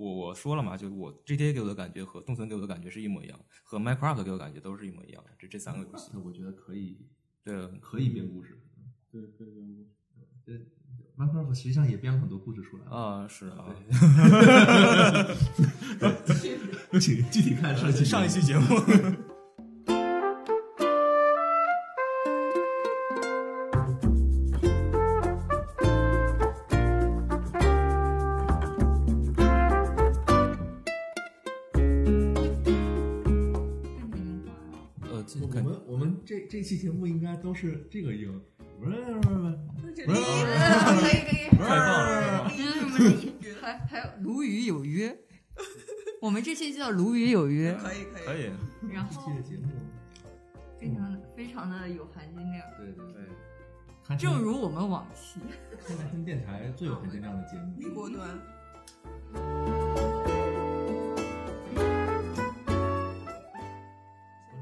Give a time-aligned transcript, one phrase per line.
[0.00, 6.10] 我我说了嘛，就我 GTA 给我的感觉和动森给我的感觉是一模一样，和 Minecraft 给我感觉都是一模一样的，这这三个游戏。
[6.14, 6.96] 那我觉得可以，
[7.44, 8.58] 对，可以编故事。
[9.12, 9.88] 对，可以编故事。
[10.46, 10.66] 对
[11.18, 12.84] ，Minecraft 实际上也编了很多故事出来。
[12.86, 13.66] 啊，是啊，
[16.98, 18.64] 请具体看上期上一期节目。
[37.50, 38.40] 都是这个音，
[38.78, 39.58] 不是不是
[40.06, 42.62] 不是可以可以，开放了是？
[43.60, 45.18] 还还有鲈鱼有约，
[46.22, 48.52] 我们这期就叫鲈鱼有约，可以可以可以，
[48.92, 49.32] 然后，
[50.78, 55.40] 非常的非常的有含金量，对对对，正如我们往期。
[55.84, 57.74] 看来听电台最有含金量的节目。
[57.80, 58.28] 立波端，
[59.32, 59.42] 观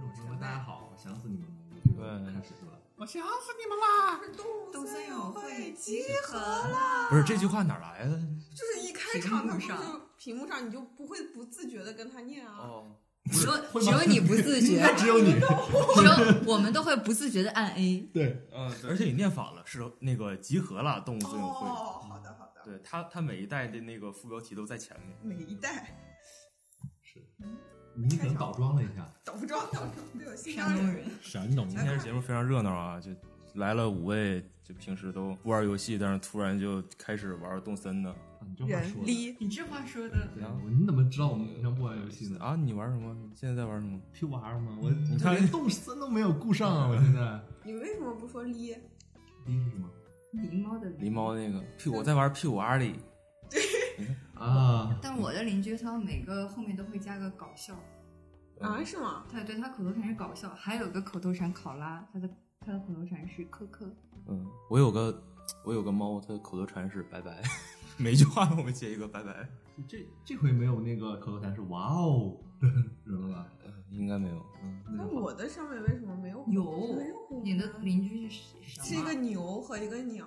[0.00, 2.77] 众朋友们，大家好，我想死你们了，我就对开始了。
[3.00, 4.20] 我想死你们啦！
[4.72, 7.08] 动森友会集合啦！
[7.08, 8.10] 不是这句话哪来的？
[8.10, 12.58] 就是一开场，他上就屏幕上，你就不会不自觉的跟他念啊。
[12.58, 12.96] 哦，
[13.30, 18.00] 只有只有你不自觉，只有你，只有我们都会不自觉的按 A。
[18.12, 21.68] 对，嗯，而且你念反了，是那个集合了动物森友会。
[21.68, 25.16] 哦，好的好的，对他，他每一代的那个副标题都在前面。
[25.22, 25.96] 每一代
[27.00, 27.24] 是，
[28.00, 30.76] 你可能倒装了一下，倒装倒装都有新疆人。
[30.76, 33.10] 山东人，山东今天这节目非常热闹啊，就
[33.54, 39.36] 来了五位，就平时都不玩游戏，但是突然就开始玩动森的啊你这话说的。
[39.40, 42.38] 你这话说的，对啊你怎么知道我们平常不玩游戏呢？
[42.40, 42.54] 啊！
[42.54, 43.12] 你玩什么？
[43.14, 44.00] 你现在在玩什么？
[44.12, 44.78] 屁玩吗？
[44.80, 46.86] 我你看连动森都没有顾上啊！
[46.88, 48.76] 我现在 你为什么不说狸？
[49.44, 49.88] 狸是什么
[50.34, 52.94] 狸猫的狸猫那个屁股，我在玩屁股阿里。
[54.38, 54.98] 啊？
[55.02, 57.74] 但我的邻居他每个后面都会加个搞笑，
[58.60, 59.24] 啊，是吗？
[59.30, 62.28] 他对他口头禅是搞笑，还有个口头禅考拉，他的
[62.60, 63.90] 他的口头禅是科科。
[64.28, 65.22] 嗯，我有个
[65.64, 67.42] 我有个猫，它的口头禅是拜拜，
[67.96, 69.48] 每句话我们接一个拜拜。
[69.86, 72.68] 这这回没有那个口头禅是哇哦的
[73.04, 73.46] 人了吧？
[73.64, 74.44] 呃，应该没有。
[74.64, 76.44] 嗯，那我的上面为什么没有？
[76.48, 76.98] 有，
[77.42, 78.84] 你的邻居是什么？
[78.84, 80.26] 是一个牛和一个鸟，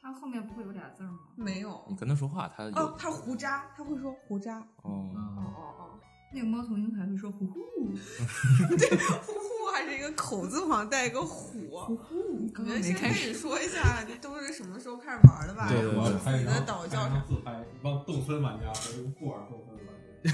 [0.00, 1.18] 他后面不会有俩字儿吗？
[1.36, 1.84] 没有。
[1.88, 4.58] 你跟他说话，他哦，他胡渣，他会说胡渣。
[4.82, 6.00] 哦，哦啊，哦哦，
[6.32, 7.54] 那个猫头鹰还会说呼呼
[8.76, 11.58] 对呼呼还是一个口字旁带一个虎。
[11.86, 15.68] 呼呼，我觉得刚刚没先开开始始说一下，都是什么时候开始玩的吧？
[15.68, 17.24] 对对对我自己的岛叫啥？
[17.28, 19.94] 自拍，一帮动森玩家和一个不玩动森的玩
[20.24, 20.30] 家。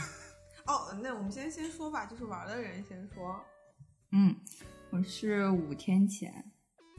[0.66, 3.40] 哦，那我们先先说吧，就是玩的人先说。
[4.12, 4.34] 嗯，
[4.90, 6.52] 我是五天前，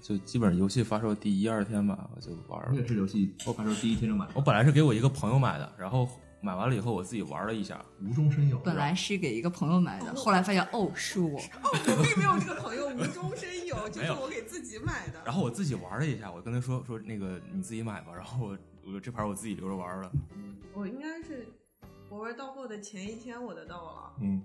[0.06, 2.86] 就基本上游戏发售第一二天吧，我就玩了我也。
[2.86, 6.08] 是游戏发售第一天就买，我本来是给我一个朋友买的，然后
[6.42, 8.60] 买完了以后我自己玩了一下，无中生有。
[8.60, 15.24] 本来是给一个朋友买的，后来发现哦是我，哦，我并没有这个朋友无中生有， 就是我给自己买的。
[15.26, 20.12] 然后我自己玩了一下，我跟他说说那个你自己买吧，然后我我这盘我自己留着玩了。
[20.76, 21.48] 我应该是
[22.10, 24.40] 我玩到货的前一天我的到了，嗯，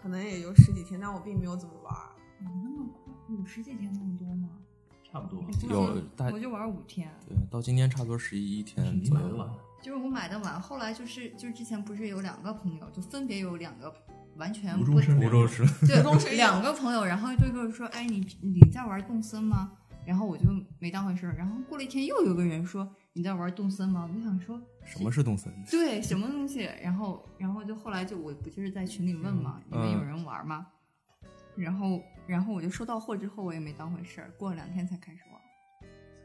[0.00, 1.92] 可能也就十几天，但我并没有怎么玩。
[2.38, 4.50] 有那么快，有十几天那么多吗？
[5.16, 5.42] 差不多。
[5.70, 9.48] 有大我就玩五天，对，到今天差不多十一天左右买的晚，
[9.82, 13.92] 就是我买的晚，后来就是就是之前不是有两个朋友，就分别有两个
[14.36, 15.26] 完全无不中生有。
[15.26, 15.64] 湖州市。
[15.86, 19.72] 对两个朋友，然后就跟我说，哎你你在玩动森吗？
[20.04, 20.44] 然后我就
[20.78, 24.08] 没当回事儿，然后过了一天又有个人说你在玩动森吗？
[24.08, 25.52] 我就想说什么是动森？
[25.68, 30.66] 对什么东西，然后然后就后来就我不就是在群里问嘛，你们有人玩吗？
[31.56, 35.40] 然后然后我就收到货之后我也没当回事儿，过了两天才开始玩。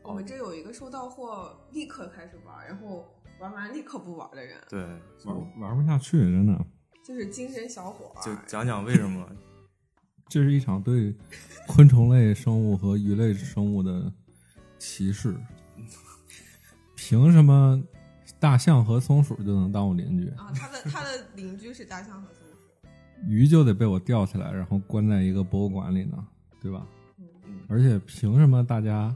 [0.03, 3.07] 我们这有一个收到货立刻开始玩，然后
[3.39, 4.81] 玩完立刻不玩的人，对，
[5.25, 6.65] 玩玩不下去，真的。
[7.03, 8.11] 就是精神小伙。
[8.23, 9.29] 就讲讲为什么？
[10.27, 11.15] 这是一场对
[11.67, 14.11] 昆虫类生物和鱼类生物的
[14.79, 15.35] 歧视。
[16.95, 17.83] 凭什么
[18.39, 22.40] 大象和松鼠就能当我邻居，啊，他的他的邻居是大象和松鼠。
[23.27, 26.25] 鱼就得被我钓起来，然后关在一个博物馆里呢？
[26.61, 26.85] 对吧？
[27.17, 29.13] 嗯，而且凭什么大家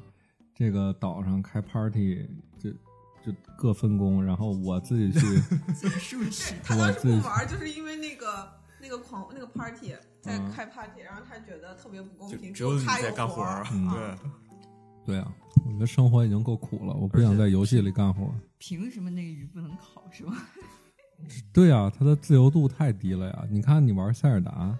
[0.54, 2.28] 这个岛上开 party
[2.60, 2.70] 就
[3.24, 5.20] 就各分工，然后我自己去
[6.00, 8.48] 是不是，他当时我自己不玩，就是因为那个
[8.82, 13.68] 那个狂那个 party 在嗯开 party，、然后他觉得特别不公平，只有你他在干活儿儿。
[13.72, 13.90] 嗯
[15.06, 15.32] 对，对啊，
[15.66, 18.34] 我觉得生活已经够苦了，我不想在游戏里干活。
[18.58, 20.34] 凭什么那个鱼不能烤是吧？
[21.54, 23.46] 对啊，它的自由度太低了呀！
[23.50, 24.80] 你看你玩塞尔达，啊，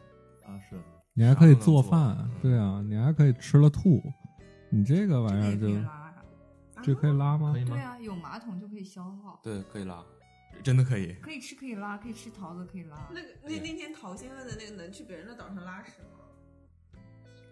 [0.70, 0.76] 是
[1.14, 4.02] 你还可以做饭嗯，对啊，你还可以吃了吐，
[4.70, 6.14] 你这个玩意儿就这可以拉呀
[6.84, 7.60] 这可以拉吗可？
[7.60, 7.70] 以吗？
[7.72, 9.40] 对啊，有马桶就可以消耗。
[9.42, 10.04] 对，可以拉。
[10.64, 11.14] 真的可以。
[11.22, 13.10] 可以吃可以拉，可以吃桃子可以拉。
[13.12, 17.00] 那个那那天桃心问的那个能去别人的岛上拉屎吗？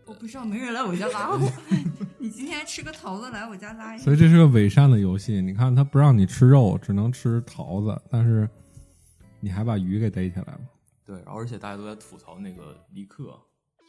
[0.06, 1.39] 我不知道，没人来我家拉我。
[2.19, 4.13] 你今天吃个桃子来我家拉一下所。
[4.13, 5.41] 以这是个伪善的游戏。
[5.41, 8.50] 你看，它不让你吃肉，只能吃桃子，但是
[9.44, 10.60] 你还把鱼给逮起来了，
[11.04, 13.38] 对，然后而且大家都在吐槽那个尼克，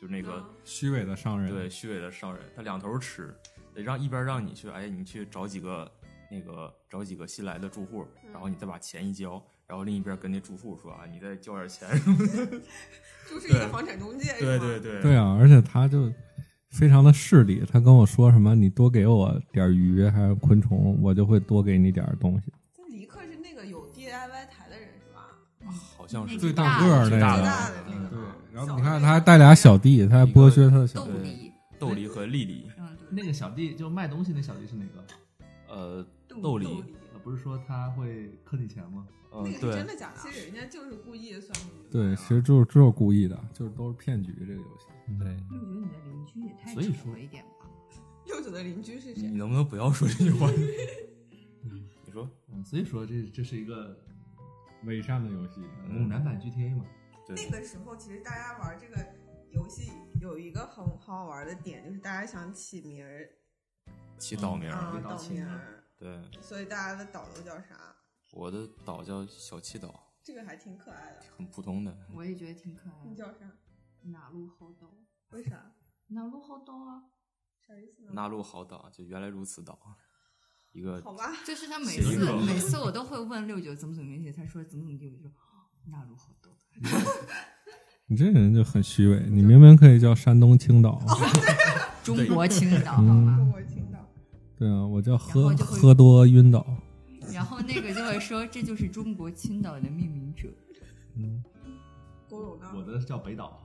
[0.01, 1.49] 就是那个、嗯虚伪的商人。
[1.49, 3.33] 对虚伪的商人，他两头吃，
[3.73, 5.89] 得让一边让你去，哎，你去找几个
[6.29, 12.61] 那个找几个新来的住户，然后你再把钱一交，然后另一边跟那住户说啊，你再交点钱什么的。
[13.31, 16.13] 就是 一个房产中介，对对对对啊，而且他就
[16.71, 22.53] 非常的势利，他跟我说什么，你多给我点鱼还有昆虫，我就会多给你点东西。
[26.21, 27.43] 像是最大大个儿那个，大的。
[28.11, 31.53] 对啊，然后你看他还带俩小弟，他还剥削他的小弟。
[31.79, 32.71] 豆梨，和丽丽，
[33.11, 35.05] 那个小弟就卖东西那小弟是哪个？
[35.69, 36.67] 呃，豆豆梨，
[37.23, 39.07] 不是说他会坑你钱吗？
[39.33, 40.21] 嗯，那个是对真的假的？
[40.23, 41.91] 其实人家就是故意算命的。
[41.91, 44.33] 对，其实就是就是故意的，就是都是骗局。
[44.39, 44.87] 这个游戏，
[45.19, 47.67] 对，我觉得你的邻居也太所以说丑了一点吧。
[48.27, 49.37] 六九的邻居是谁你？
[49.37, 50.49] 能不能不要说这句话？
[51.61, 53.99] 你说，嗯，所以说这这是一个
[54.87, 55.61] 伪善的游戏。
[55.89, 56.85] 猛男版 GTA 嘛。
[57.27, 58.97] 对，那个时候其实大家玩这个
[59.51, 63.31] 游戏有一个很好玩的点，就是大家想起名儿
[64.19, 67.97] 起岛名儿，啊，岛名儿，对，所以大家的岛都叫啥？
[68.33, 71.23] 我的岛叫小七岛，这个还挺可爱的。
[71.37, 71.97] 很普通的。
[72.15, 73.09] 我也觉得挺可爱的。
[73.09, 73.51] 你叫啥？
[74.03, 74.95] 哪路好岛？
[75.31, 75.73] 为啥？
[76.09, 77.05] 哪路好岛啊？
[77.67, 78.11] 啥意思呢？
[78.13, 79.79] 哪路好岛，就原来如此岛，
[80.75, 85.31] 一个好吧，就是他每次每次我都会问六九怎么怎么样，他说怎么怎么地，我就说
[85.87, 86.53] 哪路好多。
[88.07, 91.01] 你这人就很虚伪，你明明可以叫山东青岛。
[92.05, 93.37] 中国青岛，好吗？
[93.39, 93.99] 中国青岛。
[94.59, 96.67] 对啊，我叫喝喝多晕倒。
[97.33, 100.49] 然后那个就会说这就是中国青岛的命名者。
[101.17, 101.43] 嗯，
[102.29, 102.59] 郭？
[102.75, 103.59] 我的叫北岛，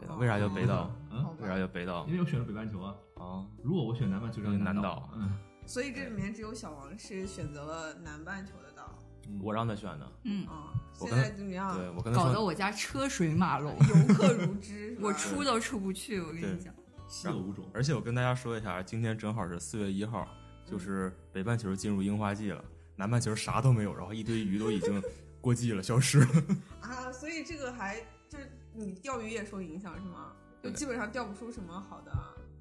[0.00, 0.90] 对为啥叫北岛？
[1.10, 2.94] 嗯，为啥叫北岛因为我选了北半球啊。
[3.16, 3.44] 啊？
[3.62, 5.10] 如果我选南半球，就叫南岛。
[5.16, 5.30] 嗯，
[5.66, 8.98] 所以这里面只有小王是选择了南半球的岛
[9.40, 10.72] 我让他选的，嗯，啊。
[10.94, 11.76] 现在怎么样？
[11.76, 16.20] 对我跟他，搞得我家车水马龙， 游客如织， 我出都出不去。
[16.20, 16.72] 我跟你讲，
[17.08, 17.68] 稀有物种。
[17.72, 20.28] 而且我跟大家说一下，今天正好是四月一号，
[20.66, 22.62] 就是北半球进入樱花季了，
[22.94, 25.02] 南半球啥都没有，然后一堆鱼都已经
[25.40, 26.28] 过季了，消失了。
[26.82, 27.98] 啊，所以这个还
[28.28, 30.32] 就是你钓鱼也受影响是吗？
[30.62, 32.12] 就基本上钓不出什么好的。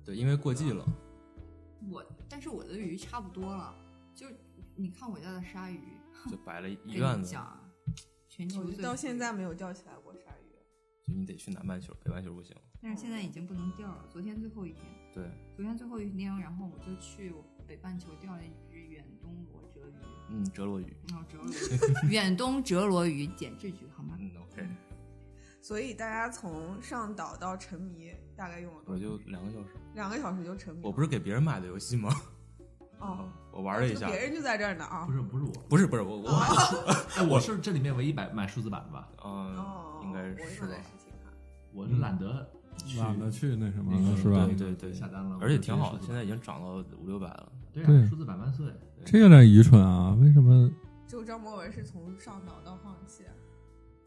[0.06, 0.86] 对，因为过季了。
[1.92, 3.75] 我但是我的鱼差不多了，
[4.16, 4.25] 就
[4.75, 5.81] 你看我家的鲨鱼，
[6.30, 7.36] 就摆了一 跟院子，
[8.30, 10.56] 全球我到现在没有钓起来过鲨鱼。
[11.04, 12.56] 就你得去南半球，北半球不行。
[12.81, 14.06] 但是现在已经不能钓了。
[14.10, 17.33] 昨天最后一天，对，昨天最后一天，然后我就去
[17.68, 19.94] 北半球钓了一只远东罗哲鱼，
[20.30, 24.16] 嗯，折罗鱼，然后折罗鱼，远东折罗鱼减脂局，好吗？
[24.19, 24.68] 嗯，OK，
[25.60, 29.19] 所以大家从上岛到沉迷大概用了多我久？
[29.19, 29.67] 就两个小时。
[29.93, 30.88] 两个小时就沉迷了。
[30.88, 32.09] 我不是给别人买的游戏吗？
[32.97, 35.13] 哦，我玩了一下，别人就在这儿呢啊不。
[35.13, 39.07] 是不是我，不是不是我我买的， 哎，我是这里面唯一买买数字版的吧？
[39.23, 40.63] 嗯哦，，应该是。
[41.71, 42.49] 我是懒得
[42.97, 44.45] 懒得去那什么了，是吧？
[44.47, 47.51] 对对对，下单了，而且挺好的，现在已经涨到五六百了。
[47.71, 48.65] 对对啊，数字版万岁！
[49.05, 50.17] 这有点愚蠢啊！
[50.19, 50.67] 为什么？
[51.07, 53.23] 只有张博文是从上脑到放弃。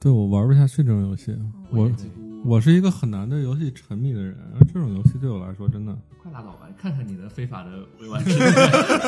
[0.05, 1.35] 对我玩不下去这种游戏。
[1.71, 4.37] 我也几乎我是一个很难对游戏沉迷的人，
[4.71, 8.35] 这种游戏对我来说真的，快拉倒吧，看看你的非法的未完成。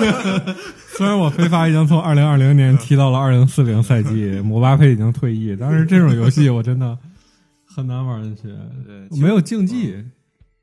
[0.96, 6.96] 虽然我非法已经从二零二零年踢到了二零四零赛季，姆巴佩已经退役，但是这种游戏我真的
[7.66, 8.44] 很难玩进去，
[8.86, 10.02] 对，没有竞技，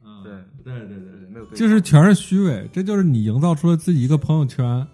[0.04, 4.88] 嗯，对对对对对，没有对就是全是虚伪，这就是你营造出了自己一个朋友圈，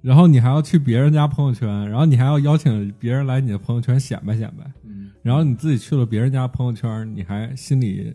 [0.00, 8.14] 然后你还要去别人家朋友圈，然后你还要邀请别人来你的朋友圈显摆显摆，嗯，然后你自己去了别人家朋友圈，你还心里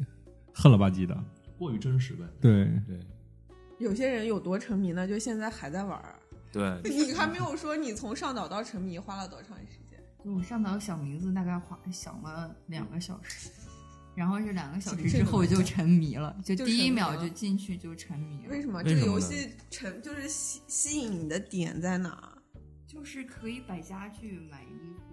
[0.54, 1.18] 恨了吧唧的，
[1.58, 2.24] 过于真实呗。
[2.40, 3.00] 对，对
[3.80, 5.08] 有些人有多沉迷呢？
[5.08, 6.16] 就现在还在玩儿。
[6.52, 10.00] 对， 你还没有说你从上岛到沉迷花了多长时间？
[10.24, 13.50] 就我上岛想名字大概花想了两个小时，
[14.16, 22.38] 然后是两个小时之后就沉迷了，就就第一秒就进去就沉迷了为，什么这个游戏沉就是吸吸引你的点在哪？
[22.86, 25.13] 就是可以摆家具、买衣服，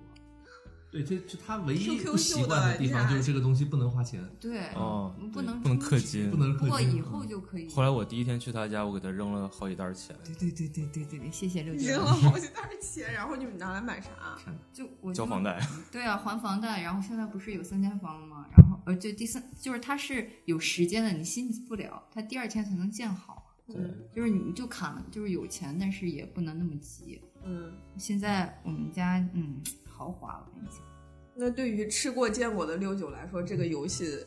[0.90, 6.58] 对，这就他唯一不习惯的地方就是这个东西不能花钱，对，哦不能不能氪金不能氪金。
[6.58, 7.68] 不过以后就可以。
[7.68, 11.90] 后来我第一天去他家，我给他扔了好几袋钱，对对对对对对对，谢谢六姐。
[11.90, 14.10] 扔了好几袋钱，然后你们拿来买啥？
[14.72, 15.64] 就我就交房贷。
[15.92, 18.46] 对啊，还房贷，然后现在不是有三间房了吗？
[18.56, 23.46] 然后呃，就第三就是它是有时间的，你心急不了，它第二天才能建好。
[23.64, 23.76] 对，
[24.12, 27.20] 就是你就砍了，就是有钱，但是也不能那么急。
[27.44, 29.62] 嗯，现在我们家嗯
[30.00, 30.80] 豪华，我跟你讲，
[31.34, 34.18] 那对于吃过见过的六九来说，这个游戏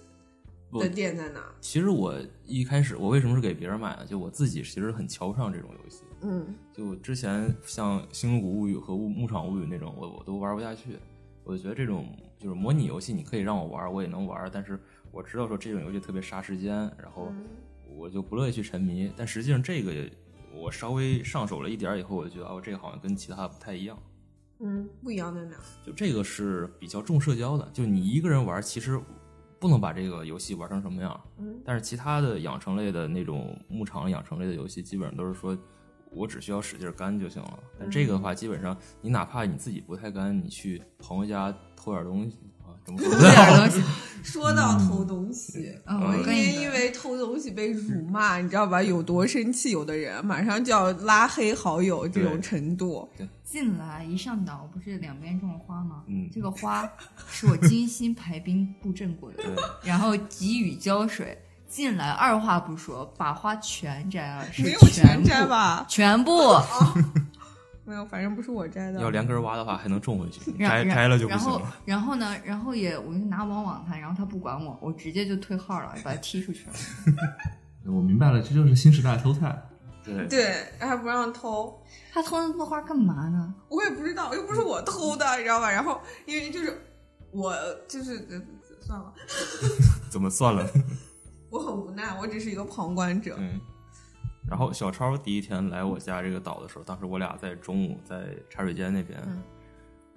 [0.74, 1.44] 的店在哪？
[1.62, 2.14] 其实我
[2.46, 4.06] 一开始我为什么是给别人买的？
[4.06, 6.04] 就我自己其实很瞧不上这种游戏。
[6.22, 11.00] 嗯就之前像《星露谷物语》和《牧场物语》那种，我我都玩不下去。
[11.44, 12.06] 我就觉得这种
[12.38, 14.80] 就是模拟游戏，你可以让我玩，我也能玩，但是
[15.12, 17.34] 我知道说这种游戏特别杀时间，然后
[17.98, 19.12] 我就不乐意去沉迷。
[19.18, 19.92] 但实际上这个
[20.54, 23.98] 我稍微上手了一点以后，我就觉得哦，这个好像跟其他不太一样。
[24.66, 25.58] 嗯，不一样在哪？
[25.86, 28.98] 就这个是比较重社交的，就你一个人玩，其实
[29.60, 31.22] 不能把这个游戏玩成什么样。
[31.38, 35.58] 嗯但是其他的养成类的那种牧场养成类的游戏，基本上都是说
[36.12, 37.60] 我只需要使劲干就行了。
[37.78, 43.10] 但这个的话，基本上你哪怕你自己不太干，你去朋友家偷点东西啊，怎么说？
[43.12, 43.84] 这点东西，
[44.24, 48.82] 说到偷东西，我今天因为偷东西被辱骂，你知道吧？
[48.82, 49.72] 有多生气？
[49.72, 53.10] 有的人马上就要拉黑好友这种程度。
[53.44, 56.04] 进来一上岛，不是两边种了花吗？
[56.08, 56.90] 嗯这个花
[57.30, 59.44] 是我精心排兵布阵过的，
[59.84, 61.38] 然后给予浇水。
[61.70, 65.46] 进来二话不说，把花全摘了，是没有全部全摘？
[65.48, 65.86] 吧？
[65.90, 66.32] 全部。
[67.86, 69.02] 没有，反正不是我摘的。
[69.02, 71.76] 要连根挖的话，还能种回去，摘摘了就不然后行了。
[71.86, 76.74] 然后呢，然后也我就拿网网他，然后他不管我，我直接就退号了，把他踢出去了。
[77.92, 79.62] 我明白了，这就是新时代偷菜。
[80.06, 83.54] 对对，还不让偷，他偷那么多花干嘛呢？
[83.70, 85.72] 我也不知道，又不是我偷的，你知道吧？
[85.72, 86.78] 然后因为就是
[87.32, 87.54] 我
[87.88, 88.42] 就是呃
[88.82, 89.14] 算了，
[90.10, 90.66] 怎么算了？
[91.50, 93.36] 我很无奈，我只是一个旁观者。
[93.38, 93.60] 嗯。
[94.48, 99.42] 然后小超第一天来我家这个岛的时候，当时我俩在中午在茶水间那边，嗯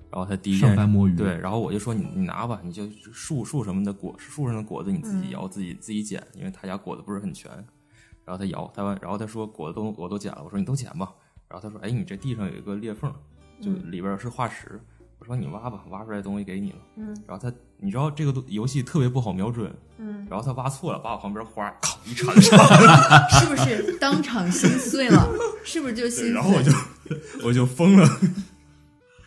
[0.09, 7.51] 然后他第一天上班摸鱼对，然后我就说你你拿吧，你就树树什么的果树上的果子你自己摇、自己自己捡，因为他家果子不是很全。
[8.25, 11.13] 然后他摇，他完，然后他说果子都我都捡了，我说你都捡吧。
[11.49, 13.13] 然后他说哎，你这地上有一个裂缝，
[13.61, 14.81] 就里边是化石。
[14.96, 14.96] 我
[15.27, 16.79] 说你挖吧，挖出来东西给你了。
[16.97, 23.29] 嗯然后他，你知道这个东游戏特别不好瞄准，嗯，然后他挖错了，把我旁边花咔一铲 上了。
[23.31, 25.29] 是不是当场心碎了？
[25.65, 26.33] 是不是就心碎？
[26.33, 26.73] 然后我就
[27.49, 28.09] 我就疯了。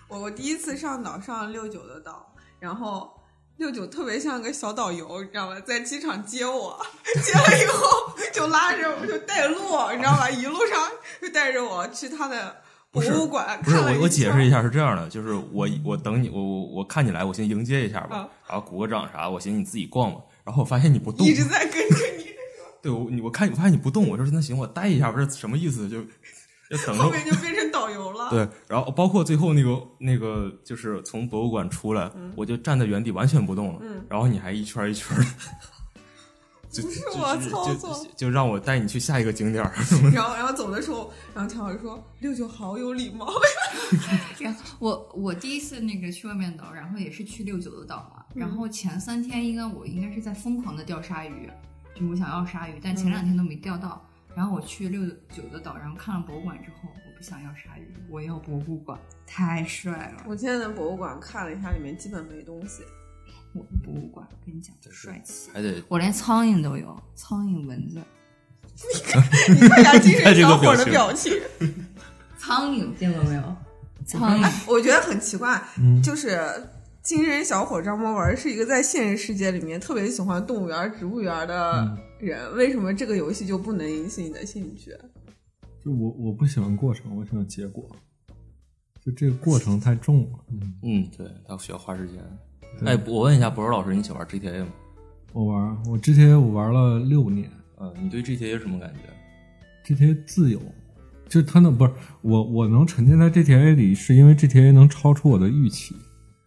[0.07, 3.11] 我我第一次上岛上六九的岛，然后
[3.57, 5.59] 六九特别像个小导游，你知道吗？
[5.59, 6.79] 在机场接我，
[7.23, 9.59] 接了以后就拉着我就带路，
[9.91, 10.29] 你知道吧？
[10.29, 10.89] 一路上
[11.21, 12.55] 就带着我去他的
[12.91, 14.63] 博物馆不是我，我解释一下。
[14.63, 20.19] 是这样的，就是我我等你，我我我看你来，我先迎接一下吧，啊然后鼓个掌啥，我寻思你自己逛吧。
[20.43, 22.25] 然后我发现你不动一，直在跟着你，
[22.81, 25.87] 对我你我看我发现你不动，我说那行，我待一下，不是什么意思？
[25.87, 27.03] 就就等着。
[27.03, 28.29] 后面就变成导游了。
[28.31, 33.79] 对，然后包括最后那个那个，就是从博物馆出来，我就站在原地完全不动了。
[33.83, 35.25] 嗯然后你还一圈一圈的，
[36.69, 39.73] 就不是就我就操作就就让我带你去下一个景点儿。
[40.13, 43.27] 然后然后走的时候，然后田老师说六九好有礼貌。
[44.39, 48.23] 然后我我第一次那个去外面岛，然后也是去六九的岛嘛。
[48.35, 51.49] 然后前三天应该我应该是在疯狂的钓鲨鱼，
[51.95, 54.05] 就我想要鲨鱼，但前两天都没钓到。
[54.35, 55.01] 然后我去六
[55.33, 60.23] 九的岛，然后看了博物馆之后，我不想要鲨鱼，我要博物馆，太帅了！
[60.27, 62.83] 我今天在博物馆看了一下，里面基本没东西。
[63.53, 65.49] 我的博物馆跟你讲，帅气。
[65.53, 68.01] 还得我连苍蝇都有，苍蝇、蚊子，
[69.49, 71.33] 你看一下精神看这个小伙的表表情。
[72.37, 73.55] 苍蝇见过没有？
[74.05, 76.39] 苍蝇，我觉得很奇怪，嗯就是
[77.01, 84.95] 精神小伙张博文是一个在现实世界里面特别喜欢动物园、植物园的人，为什么这个游戏就不能引起你的兴趣？
[85.83, 87.89] 就我我不喜欢过程，我喜欢结果。
[89.03, 90.39] 就这个过程太重了。
[90.51, 92.17] 嗯，嗯，对，他需要花时间。
[92.85, 94.67] 哎，我问一下博士老师，你喜欢玩 GTA 吗？
[95.33, 97.49] 我玩我 GTA 我玩了六年
[97.79, 100.59] 嗯，你对 GTA 是什么感觉？，GTA 自由，
[101.27, 105.95] 就他那不是我我能沉浸在 GTA 里，是因为 GTA 能超出我的预期，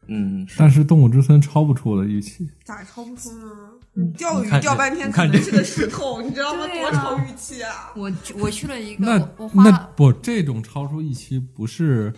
[0.08, 2.48] 嗯，但是动物之森超不出我的预期。
[2.64, 3.46] 咋超不出呢？
[3.94, 6.66] 你钓鱼钓半天你看这可能是个石头，你知道吗？
[6.66, 7.92] 多超预期啊！
[7.94, 12.10] 我我去了一个，那那不这种超出预期不是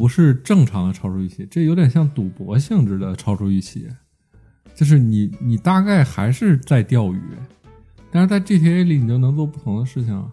[0.00, 3.86] 不是正常的超出预期，这有点像赌博性质的超出预期，
[4.74, 7.20] 就是你你大概还是在钓鱼，
[8.10, 10.32] 但是在 GTA 里你就能做不同的事情啊。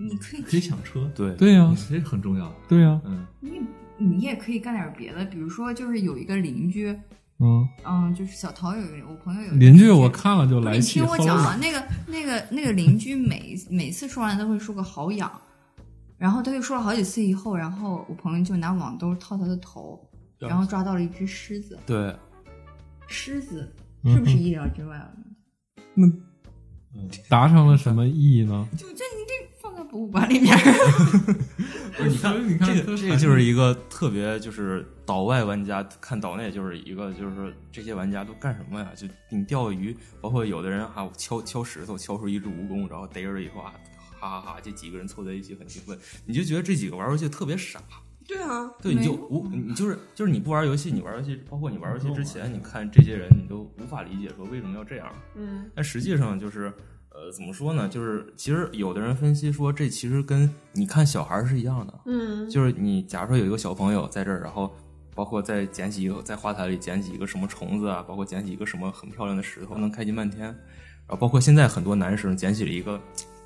[0.00, 1.34] 你可以可以抢车，对。
[1.34, 2.50] 对呀、这很重要。
[2.66, 3.60] 对呀、嗯，你
[3.98, 6.88] 你也可以干点别的，比如说就是有一个邻居，
[7.38, 15.30] 嗯，嗯，就是小桃有一个，我朋友有一个邻居我看了就来气你听我讲啊，那个那个那个邻居每每次说完都会说个好痒，
[16.22, 20.00] 然后他就说了好几次以后，然后我朋友就拿网兜套他的头，
[20.38, 22.14] 然后抓到了一只狮子，对，
[23.08, 23.68] 狮子
[24.04, 25.12] 嗯是不是意料之外了？
[25.94, 26.06] 那
[27.28, 28.68] 达成了什么意义呢？
[28.78, 30.54] 就这你这放放在博物馆里面。
[31.96, 38.90] 不是你看，你看这个这个就是一个特别就是岛外玩家看岛内就是一个就是说这些玩家都干什么呀？
[38.94, 43.72] 就你钓鱼，包括有的人还敲敲石头敲出一只蜈蚣，然后逮着以后啊，
[44.22, 47.80] 哈哈哈，这几个人凑在一起很兴奋，你就觉得这几个玩游戏特别傻。
[48.24, 55.12] 对啊，对，你就无你就是就是你不玩游戏，你玩游戏，包括你玩游戏之前，你看这些人，你都无法理解说为什么要这样。
[55.34, 56.72] 嗯但实际上就是，
[57.08, 57.88] 呃，怎么说呢？
[57.88, 64.72] 就是其实有的人分析说，这其实跟你看小孩儿是一样的，嗯就是你假如说有一个小朋友在这儿，然后
[65.16, 70.46] 包括再捡起一个在花坛里捡起一个什么虫子啊，包括捡起一个什么很漂亮的石头，能开心半天。
[70.46, 72.98] 然后包括现在很多男生捡起了一个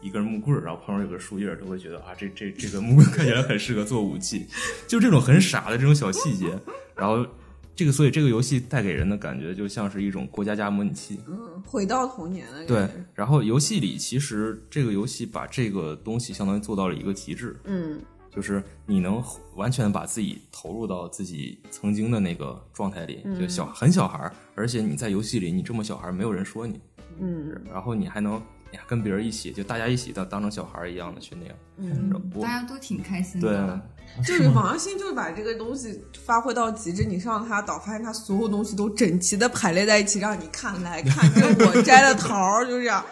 [0.06, 4.46] 一根木棍儿，然后旁边有个树叶儿，都会觉得啊，这这这个木棍看起来很适合做武器，
[4.86, 6.56] 就这种很傻的这种小细节。
[6.94, 7.26] 然后
[7.74, 11.18] 这个，所以这个游戏带给人的感觉就像是一种过家家模拟器。
[11.26, 12.64] 嗯，回到童年了。
[12.66, 19.22] 对，然后游戏里其实这个游戏把这个东西相当于做到了一个极致，嗯就是你能
[19.54, 26.78] 完全把自己投入到自己曾经的那个状态里，就小很小孩儿，而且你在游戏里你这么小孩儿，没有人说你，
[27.18, 28.38] 嗯然后你还能
[28.86, 33.80] 跟别人一起，就大家一起当当成小孩一样的去那样，嗯，大家都挺开心的对的。
[34.24, 37.04] 就是网上星就是把这个东西发挥到极致。
[37.04, 43.04] 你上他岛，发现他所有东西都整齐的排列在一起，让你看来看这我摘的桃儿，就这样，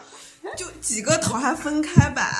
[0.56, 2.32] 就几个桃还分开摆。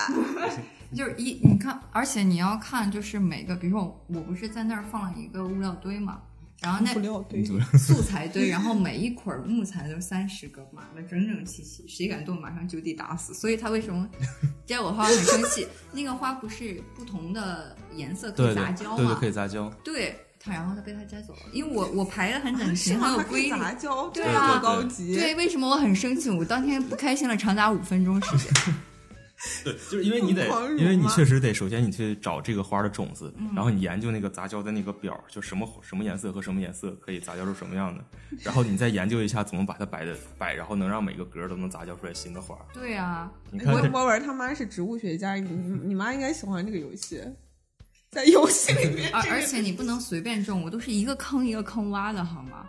[0.95, 6.21] 就是一你看，而且你要看，就是每个，比如说我我不是在那儿放了一个物料堆嘛，
[6.61, 6.95] 然后那
[7.79, 13.35] 素材堆，然后每一捆木材都三十个，码的整整齐齐，谁敢动马上就地打死。
[13.35, 14.09] 所以他为什么
[14.67, 15.67] 摘我花很生气？
[15.93, 19.19] 那个花不是不同的颜色可对对以杂交对对嘛？
[19.21, 22.95] 可以杂交，对他，然后他被他摘走了，因为我我排的很整齐？
[22.95, 23.51] 很有规律。
[23.51, 25.15] 杂交，对啊高级。
[25.15, 26.31] 对，为什么我很生气？
[26.31, 28.75] 我当天不开心了长达五分钟时间。
[29.63, 30.47] 对，就是因为你得
[30.77, 38.05] 因为你确实得，首先你去找这个花的种子，嗯然后你研究那个杂交的那个表，就什么什么颜色和什么颜色可以杂交出什么样的，
[38.43, 42.59] 然后你再研究一下怎么把它摆的摆，然后能让每个格儿都能杂交出来新的花。
[42.73, 47.23] 对啊，你看这，我我文他妈是植物学家，你你你妈应该喜欢这个游戏，
[48.11, 52.67] 在游戏里面而而且你不能随便种，我都是一个坑一个坑挖的好吗？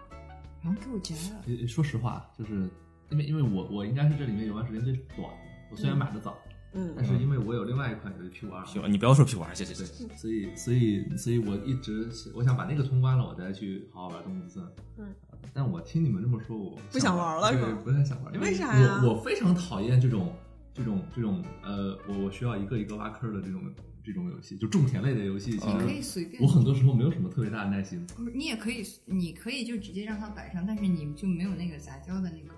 [0.63, 1.67] 然后给我摘了。
[1.67, 2.69] 说实话，就是
[3.11, 5.37] 因为因为我我应该是这里面游玩时间最短的，
[5.69, 6.35] 我虽然买的早，
[6.77, 14.61] 嗯但是因为我有另外一款游戏 P 五二，行，你不要说 P 五二，谢谢谢对谢。，所以所以所以我一直我想把那个通关了，我再去好好玩动物森。
[14.97, 15.07] 嗯，
[15.53, 20.33] 但我听你们这么说，我不想玩了是对不太想玩，因为啥呀我我非常讨厌这种
[20.73, 23.61] 这种这种呃，我我需要一个一个挖坑的这种
[24.03, 25.57] 这种游戏，就种田类的游戏。
[25.57, 28.05] 其你可以实随便我很多时候没有什么特别大的耐心。
[28.07, 32.53] 不是，你也可以，你可以就直接让它摆上，但是你就没有那个杂交的那个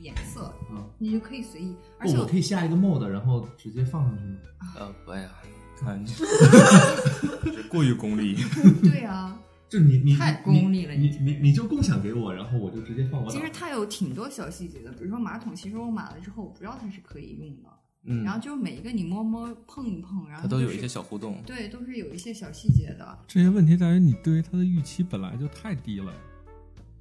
[0.00, 1.74] 颜色，嗯你就可以随意。
[1.98, 4.38] 而不，且我可以下一个 mod，然后直接放上去吗？
[4.78, 5.30] 呃，不呀，
[5.78, 8.36] 看， 这过于功利。
[8.82, 13.30] 对啊，就你你太功利了你你你你就共享给我，然后我就直接放我。
[13.30, 17.68] 其实它有挺多小细节的，比如说马桶，其实我买了之后，我不知道它是可以用的，
[18.04, 21.42] 嗯然，后就是每一个你摸摸碰一碰，然后就是它都有一些小互动。
[21.46, 23.18] 对，都是有一些小细节的。
[23.26, 26.12] 这些问题在于你对于它的预期本来就太低了。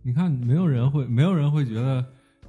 [0.04, 2.04] 你看，没有人会，没有人会觉得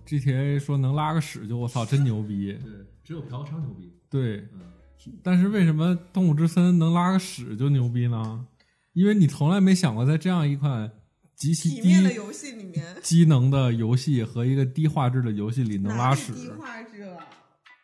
[0.07, 2.73] GTA 说能拉个屎就我操真牛逼，对，
[3.05, 3.93] 只有嫖娼牛逼。
[4.11, 4.49] 对。
[4.53, 4.73] 嗯，
[5.23, 8.47] 但是为什么《动物之森》能拉个屎就牛逼呢？
[8.93, 10.91] 因为你从来没想过在这样一款
[11.35, 16.35] 极其低体面的游戏里面机能的游戏和一个低画质的游戏里能拉屎。
[16.35, 17.19] 是低画质了。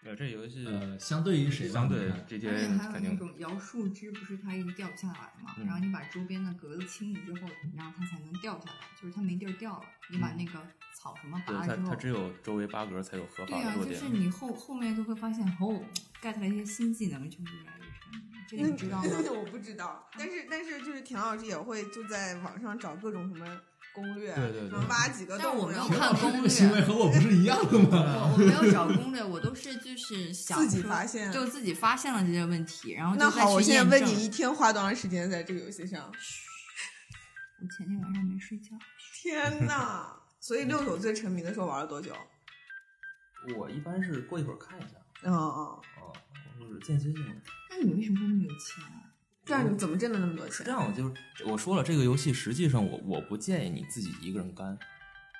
[0.05, 1.73] 对，这游戏呃，相对于谁吧？
[1.73, 5.55] 相对 GTA 还有那种摇树枝，不是它一直掉不下来嘛？
[5.59, 9.85] 嗯然后你把周边的格子清理之后，然后它才能掉下来，就是它没地儿掉了。
[10.11, 10.53] 你把那个
[10.99, 14.13] 草什么对拔了之后，它它只有周围八格才有合对呀、法的落点就是。
[14.13, 15.81] 你后后面就会发现，哦
[16.23, 18.29] ，get 了一些新技能，就越来越沉迷。
[18.49, 19.09] 这个你知道吗？
[19.39, 23.47] 我不知道，但是但是就是田老师也会就在网上找各种什么
[23.95, 27.89] 攻略，对对对什么挖几个洞，但我没有然后看攻略行为和我不是一样的吗？
[28.33, 36.11] 我我没有找攻略，我都是就是想自己发现就自己发现了这些问题，然后就那好，我现在问你，一天花多长时间在这个游戏上？
[37.61, 38.71] 我前天晚上没睡觉，
[39.23, 40.15] 天呐！
[40.41, 42.13] 所以六手最沉迷的时候玩了多久？
[43.57, 44.89] 我一般是过一会儿看一下。
[45.25, 45.83] 嗯嗯，哦，
[46.61, 47.31] 我是间歇性的。
[47.71, 49.03] 那你为什么会那么有钱啊？
[49.45, 50.65] 这样你怎么挣了那么多钱？
[50.67, 54.79] 这样我，就是我说了，这个游戏实际上我我不建议你自己一个人干，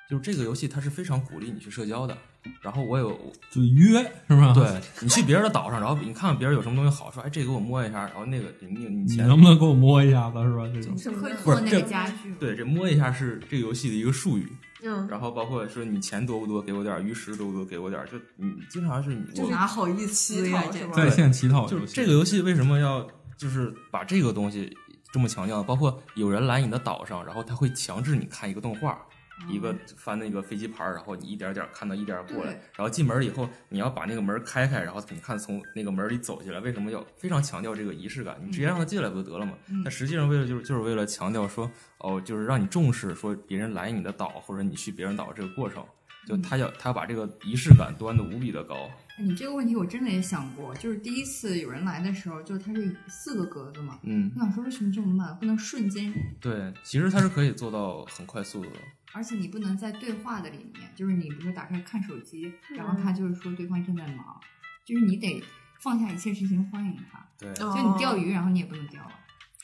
[0.09, 2.17] 就是这个游戏它是非常鼓励你去社交的。
[2.61, 3.11] 然后我有
[3.51, 10.63] 就约是吧？，对你去别人的岛上，然后你看看别人有什么东西好，说哎这个给我摸一下，然后那个你你你能不能给我摸一下子是吧？
[10.73, 12.33] 这种什么会的做那个家具？
[12.35, 14.49] 对这摸一下是这个游戏的一个术语，
[14.81, 21.09] 嗯，然后包括说你钱多不多给我点儿，鱼食多不多给我点儿，就你经常是你就哪好意思乞呀这讨是？
[21.09, 23.05] 在线乞讨就是游戏这个游戏为什么要
[23.37, 24.75] 就是把这个东西
[25.11, 25.61] 这么强调？
[25.61, 28.97] 包括有人来你的岛上，然后他会强制你看一个动画。
[29.47, 38.37] 一个翻那个飞机牌儿，然后你一点点看到一点点过来，然后进门以后，你要把那个门开开，然后你看从那个门里走进来，为什么要非常强调这个仪式感？
[38.43, 39.53] 你直接让他进来不就得了吗？
[39.69, 45.85] 嗯但实际上为了就是就是为了强调说，哦，就是让你重视说别人来你的岛或者你去别人岛这个过程，
[46.27, 48.75] 就他要他把这个仪式感端的无比的高。
[48.75, 58.69] 哎你这个问题我真的也想过，就是第一次有人来的时候，就是它是四个格子嘛，嗯，我想说为什么这么慢，不能瞬间，对，其实它是可以做到很快速的。
[59.13, 64.39] 而且你不能在对话的里面，就是你比如说打开看手机，然后他就是说对方正在忙，
[64.85, 65.43] 就是你得
[65.79, 67.25] 放下一切事情欢迎他。
[67.37, 69.11] 对，哦就你钓鱼，然后你也不能钓了。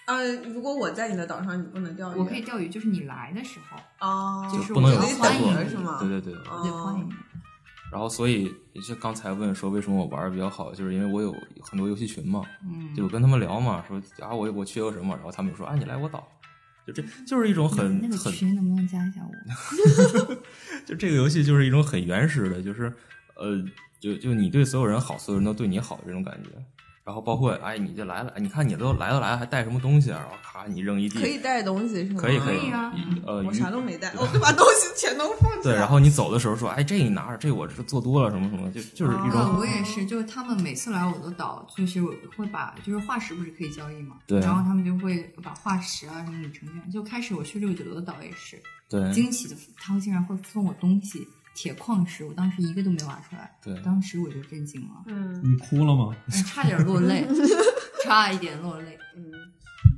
[0.08, 2.20] 呃，如果我在你的岛上，你不能钓鱼。
[2.20, 3.78] 我可以钓鱼，就是你来的时候，
[4.08, 5.98] 哦，就是不能有欢迎你等着是吗？
[6.00, 6.34] 对对对。
[6.34, 7.14] 得欢迎你。
[7.92, 8.52] 然后，所以
[8.88, 16.28] 就刚才问说为什么我玩的比较好，就是因为我有很多游戏群嘛，嗯，就我跟他们聊嘛，说啊我我缺个什么，然后他们就说啊你来我岛，
[16.86, 20.36] 就这就是一种很那个很群能不能加一下我？
[20.86, 22.94] 就这个游戏就是一种很原始的，就是
[23.36, 23.64] 呃
[24.00, 26.50] 就就你对所有人好，所有人都对你好这种感觉。
[27.06, 30.18] 然后包括哎你这来了，你看你都来都来了，还带什么东西啊？
[30.20, 32.20] 然后咔你扔一地，可以带东西是吗？
[32.20, 32.92] 可以以可以啊
[33.28, 35.52] 呃我啥都没带，我就把东西全都放。
[35.62, 42.02] 对，然后你走的时候说哎这你拿着，这我这做多了什么什么，就就是一种、啊，我也是，就是他们每次来我的岛，就是
[42.36, 46.92] 会把就是化石不是可以交易吗，对然后他们就会把化石啊什么里程券。
[46.92, 56.16] 就开始我去六九的岛也是对惊喜的，他们竟然会送我东西，铁矿石，我当时一个都没挖出来，对当时我就震惊了，嗯你哭了吗？
[56.46, 57.26] 差点落泪，
[58.04, 58.98] 差一点落泪。
[59.16, 59.32] 嗯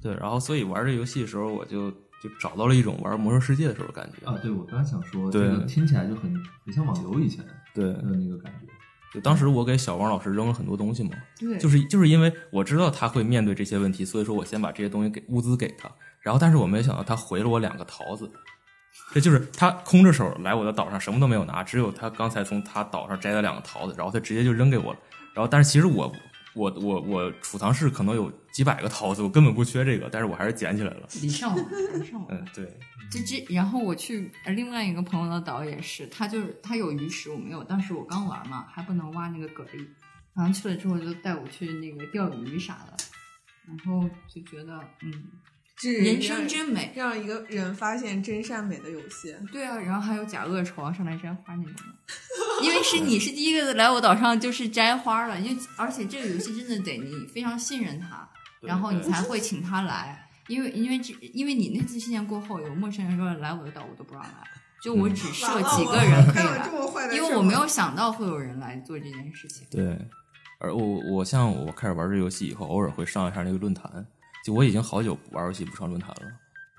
[0.02, 1.90] 对，然后所以玩这游戏的时候，我就
[2.22, 6.32] 就找到了一种玩魔兽世界的时候的感觉啊，对，我刚才想说，对这个听起来就很
[6.64, 7.44] 很像网游以前
[7.74, 8.68] 对，的那个感觉。
[9.14, 15.90] 就当时我给小王老师扔了很多东西嘛，对，就是就是因为我知道他会面对这些问题，所以说我先把这些东西给物资给他，
[16.20, 18.30] 然后但是我没想到他回了我两个桃子，
[19.14, 25.00] 这就是他空着手来我的岛上，什么都没有拿，只有他刚才从他岛上摘了两个桃子，然后他直接就扔给我了，
[25.34, 26.12] 然后但是其实我
[26.54, 31.08] 我我我储藏室可能有几百个桃子，我根本不缺这个，但是我还是捡起来了。
[31.22, 32.38] 礼尚往来，礼尚往来。
[32.38, 32.78] 嗯，对，
[33.10, 37.64] 这这，然后我去呃另外一个朋友的岛也是，他就是他有鱼食，我没有。
[37.64, 39.86] 当时我刚玩嘛，还不能挖那个蛤蜊，
[40.36, 42.98] 然后去了之后就带我去那个钓鱼啥的，
[43.68, 46.92] 然后就觉得嗯，这人生真美。
[46.96, 49.36] 让一个人发现真善美的游戏。
[49.52, 58.28] 对啊，然后还有假恶丑啊，上来摘花那种的， 因为是你是第一个来我岛上就是摘花了，因为而且这个游戏真的得你非常信任他，
[58.62, 64.30] 然后你才会请他来，因为因为这因为你那次事件过后，有陌生人说来我的岛，我都不让来，
[64.82, 66.70] 就我只设几个人可以来
[67.14, 69.68] 因为我没有想到会有人来做这件事情。
[69.70, 69.98] 对，
[70.60, 74.06] 而我我像我开始玩这游戏以后，偶尔会上一下那个论坛，
[74.48, 76.32] 就我已经好久不玩游戏不上论坛了，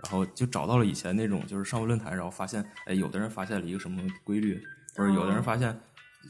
[0.02, 4.58] 然后就找到了以前那种就是上过论坛，然后发现哎，有的人发现了一个什么规律，
[4.96, 5.78] 或者有的人发现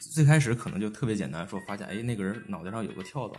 [0.00, 3.36] 最开始可能就特别简单，说发现哎那个人脑袋上有个跳蚤。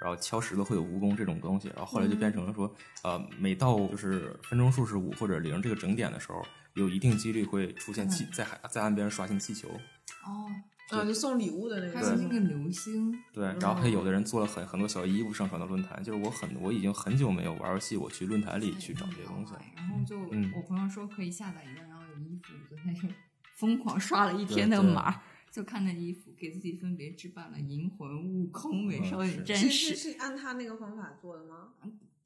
[0.00, 6.40] 然后敲石头会有蜈蚣这种东西，然后后来就变成了说，呃，每到就是分钟数是五或者零这个整点的时候，
[6.74, 10.46] 有一定几率会出现气在海在岸边刷新气球，哦，
[10.90, 12.08] 啊，就送礼物的那还个。
[12.10, 19.60] 有那个流星，对，然后还有的人做了很很多小衣服上传到论坛，就是我很我已经很久没有玩游戏，我去论坛里去找这些东西了。
[19.76, 23.08] 然后就嗯我朋友说可以下载一个，然后有衣服，我昨天就
[23.54, 30.12] 疯狂刷了一天对对那个码，就看那衣服，给自己分别置办了银魂、悟空、美少女战士是士。
[30.12, 31.68] 是按他那个方法做的吗？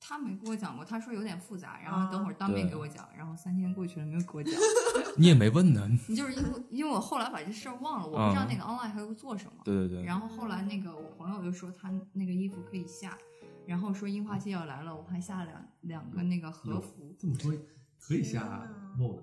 [0.05, 3.09] 他没跟我讲过，他说有点复杂，然后等会儿当面给我讲。
[3.17, 4.53] 然后三天过去了，没有给我讲。
[5.17, 5.89] 你也没问呢？
[6.09, 9.63] 你 就是因为因为我后来把这事儿忘了，我不知道那个 online 还会做什么。
[9.65, 13.17] 对对对，然后后来那个我朋友就说他那个衣服可以下，
[13.65, 17.15] 然后说樱花季要来了，我还下了两两个那个和服。
[17.17, 17.53] 这么说
[18.01, 19.21] 可以下 mod，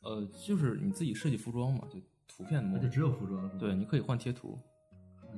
[0.00, 3.58] 呃，就是你自己设计服装嘛，就图片的模而且只有服装是吧？
[3.58, 4.58] 对，你可以换贴图。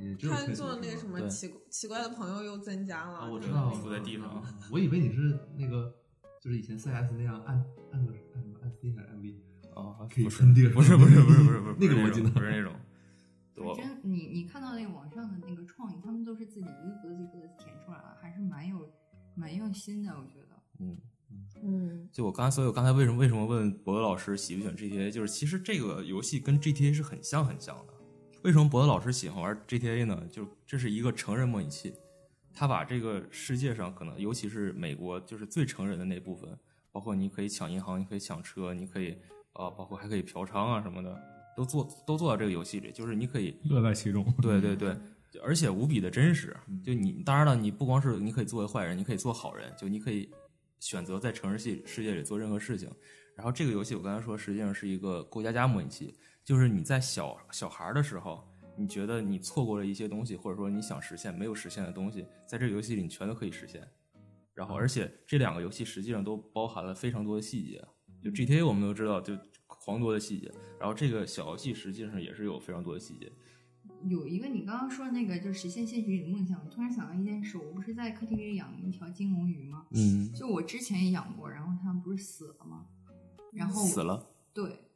[0.01, 3.19] 也只有他做那个什么奇奇怪的朋友又增加了。
[3.19, 5.95] 啊，我知道，附在地上 我以为你是那个，
[6.41, 7.57] 就是以前 CS 那样按
[7.93, 9.35] 按个按什么按 C 还是按 V？
[9.75, 12.73] 啊，可以不是喷地不是不是不是不是不是 那个不是种我记得不是那种，
[13.57, 18.91] 我真，你你看到那个网上的那个创意，他们都是自己一个格子一个格子填出来了，还是蛮有
[19.35, 20.57] 蛮用心的，我觉得。
[20.81, 20.97] 嗯。
[21.63, 27.93] 嗯，就我刚才，所以我刚才为什么为什么问博乐老师喜不喜欢 GTA，就是其实这个游戏跟 GTA 是很像很像的。
[28.43, 30.23] 为什么博德老师喜欢玩 GTA 呢？
[30.31, 31.93] 就这是一个成人模拟器，
[32.55, 36.57] 他把这个世界上可能尤其是美国就是最成人的那部分，
[36.93, 39.19] 包括你可以抢银行，你可以抢车，你可以
[39.55, 41.21] 啊，包括还可以嫖娼啊什么的，
[41.57, 44.25] 都做都做到这个游戏里，就是你可以乐在其中。
[44.41, 44.97] 对对对，
[45.43, 46.57] 而且无比的真实。
[46.85, 50.31] 就你当然了，你不光是你可以作为坏人，你可以做好人，就你可以
[50.79, 52.89] 选择在成人系世界里做任何事情。
[53.35, 56.15] 然后这个游戏我刚才说，实际上是一个过家家模拟器，
[56.49, 58.43] 就是你在小小孩儿的时候，
[58.75, 63.87] 你觉得你错过了一些东西，或者说你想实现没有实现的东西，在这个游戏里你全都可以实现。
[64.55, 67.87] 然后，而且这两个游戏实际上都包含了非常多的细节。
[68.23, 70.51] 就 GTA 我们都知道，就狂多的细节。
[70.81, 73.31] 然后这个小游戏实际上也是有非常多的细节。
[74.07, 76.59] 有一个你刚刚说的那个，就是实现现实里的梦想。
[76.65, 79.87] 我突然想到一件事，我不是在客厅里养一条金龙鱼吗？
[79.91, 82.87] 嗯，就我之前也养过，然后它不是死了吗？
[83.53, 84.31] 然后死了。
[84.55, 84.88] 对，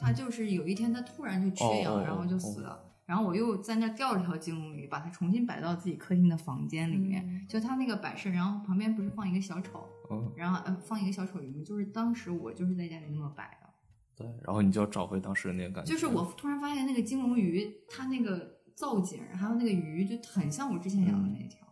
[0.00, 2.84] 它就是有一天它突然就缺氧，然后就死了。
[3.06, 7.24] 然后我又在那钓了条金龙鱼，把它重新摆到自己客厅的房间里面。
[7.26, 13.68] 嗯就它那个摆设，然后旁边不是放一个小丑，嗯，然后呃放一个小丑鱼，就是当时我就是在家里那么摆的。
[14.14, 14.26] 对。
[14.44, 15.90] 然后你就要找回当时的那个感觉。
[15.90, 21.66] 就是我突然发现那个金龙鱼，它那个造景还有那个鱼，就很像我之前养的那条，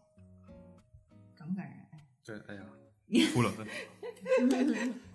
[1.37, 1.77] 感不感人？
[1.93, 2.63] 哎对，哎呀，
[3.35, 3.53] 哭了。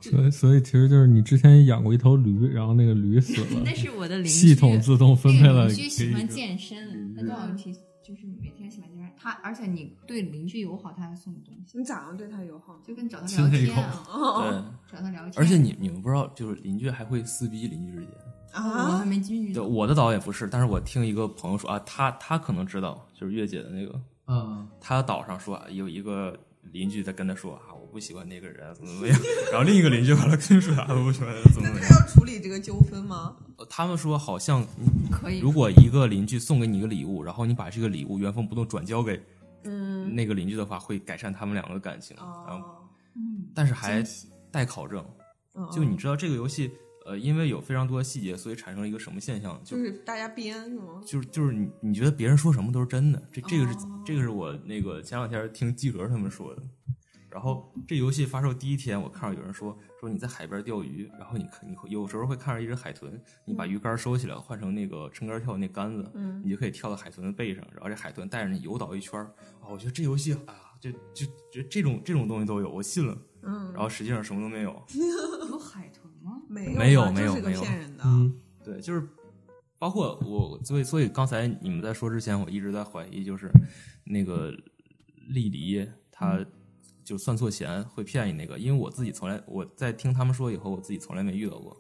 [0.01, 9.11] 所以，所以其实就是你之前养过一头驴，然后那个驴死了， 那是我的邻居，系统自动分配了邻居喜欢健身，他驴叫我去，就是每天喜欢健身。
[9.17, 12.79] 他而且你对邻居友好，他还送你东西，你咋样对他友好？
[12.83, 14.41] 就跟找他聊天啊，哦
[14.89, 15.33] 对，找他聊天。
[15.37, 18.07] 而且你你们不知道，就是邻居还会撕逼邻居之间。
[18.53, 26.35] 我还啊，没进去对，，我的岛也不是，但是我听一个朋友说啊，他他可能知道，就是月姐的那个，嗯，他岛上说啊，有一个
[26.71, 29.19] 邻居在跟他说啊，我不喜欢那个人，怎么怎么样。
[29.51, 31.79] 然后另一个邻居完了跟他说啊，我不喜欢，怎么怎么样。
[31.81, 33.35] 那他要处理这个纠纷吗？
[33.57, 34.65] 呃他们说好像
[35.11, 35.39] 可以。
[35.39, 39.21] 如果一个邻居送给你一个礼物，然后你把这个礼物原封不动转交给
[39.63, 42.15] 嗯，那个邻居的话，会改善他们两个的感情。
[42.17, 42.77] 然后哦，
[43.15, 44.03] 嗯，但是还
[44.51, 45.03] 待考证。
[45.53, 46.71] 嗯就你知道这个游戏，
[47.05, 49.59] 呃，因为有非常多的细节，所以产生了一个什么现象？
[49.63, 51.01] 就就是大家编是吗？
[51.05, 56.61] 就是就是你你觉得别人说什么都是真的，这这个是、哦这个是我那个前两天听季和他们说的。
[57.29, 73.17] 然后这游戏发售第一天，我看到有人说说你在海边钓鱼，然后你看你会有时候会看到一只海豚，你把鱼竿收起来换成那个撑杆跳那杆子，嗯你就可以跳到海豚的背上，然后这海豚带着你游岛一圈儿啊，我觉得这游戏啊，就就就这种这种东西都有，我信了。
[73.43, 74.71] 嗯，然后实际上什么都没有。
[76.51, 78.03] 没没有没有没有骗人的。
[78.05, 78.33] 嗯，
[78.63, 79.01] 对，就是
[79.79, 83.49] 包括我，所以所以刚才你们在说之前，我一直在怀疑，就是
[84.03, 84.51] 那个
[85.29, 86.45] 丽黎她
[87.03, 91.75] 就算错钱会骗你那个，因为我自己从来我在听他们说以后，我自己从来没遇到过。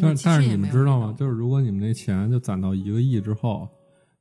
[0.00, 1.14] 但但是你们知道吗？
[1.18, 3.68] 就是如果你们那钱就攒到一个亿之后，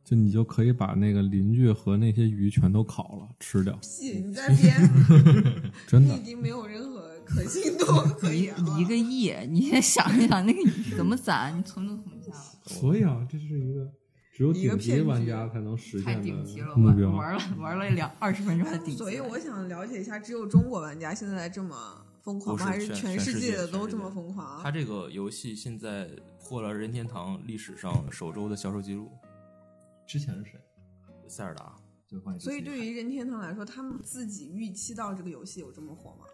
[0.03, 4.19] 就你就可以把那个邻居和那些鱼全都烤了吃掉，屁！
[4.19, 4.75] 你在编
[5.87, 6.23] 真的你已。
[6.25, 7.00] 经没有任何
[7.33, 7.85] 可信度
[8.19, 8.57] 可以、啊。
[8.77, 10.59] 一个亿，你先想一想那个
[10.95, 13.91] 怎么攒，你存都存不下了，所以啊，这是一个
[14.33, 17.09] 只有顶级玩家才能实太现顶级了，的目标。
[17.09, 18.97] 玩玩了玩了两二十分钟的顶级。
[18.97, 21.75] 所以我想了解一下，只有中国玩家现在这么
[22.21, 22.65] 疯狂吗？
[22.65, 24.61] 还是全世界的都这么疯狂？
[24.61, 29.09] 他这个游戏现在破了任天堂历史上首周的销售记录，
[30.07, 30.59] 之前是谁？
[31.27, 31.75] 塞尔达。
[32.41, 36.25] 所以对于任天堂来说，他们自己预期到这个游戏有这么火吗？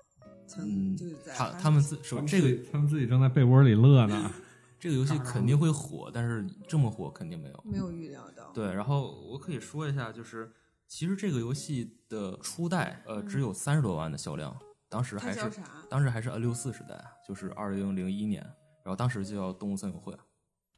[0.47, 4.31] 曾嗯就是在，他他们自首这个他们自己正在被窝里乐呢。
[4.79, 7.63] 这个游戏肯定会火，但是这么火肯定没有。
[7.65, 8.51] 没有预料到。
[8.53, 10.51] 对，然后我可以说一下，就是
[10.87, 14.55] 其实这个游戏的初代，呃，只有三十多万的销量，
[14.87, 15.49] 当时还是？
[15.89, 18.43] 当时还是 N 六四时代，就是二零零一年，
[18.83, 20.13] 然后当时就叫动物森友会，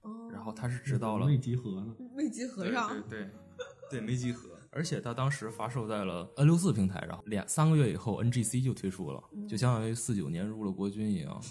[0.02, 1.94] 哦然后它是直到了没集合呢。
[2.16, 3.30] 未集合上，对对
[3.92, 11.42] 对没集合，而且它当时发售在了 N 六四平台，然后两三个月以后 NGC 就推出了，就相当于四九年入了国军一样，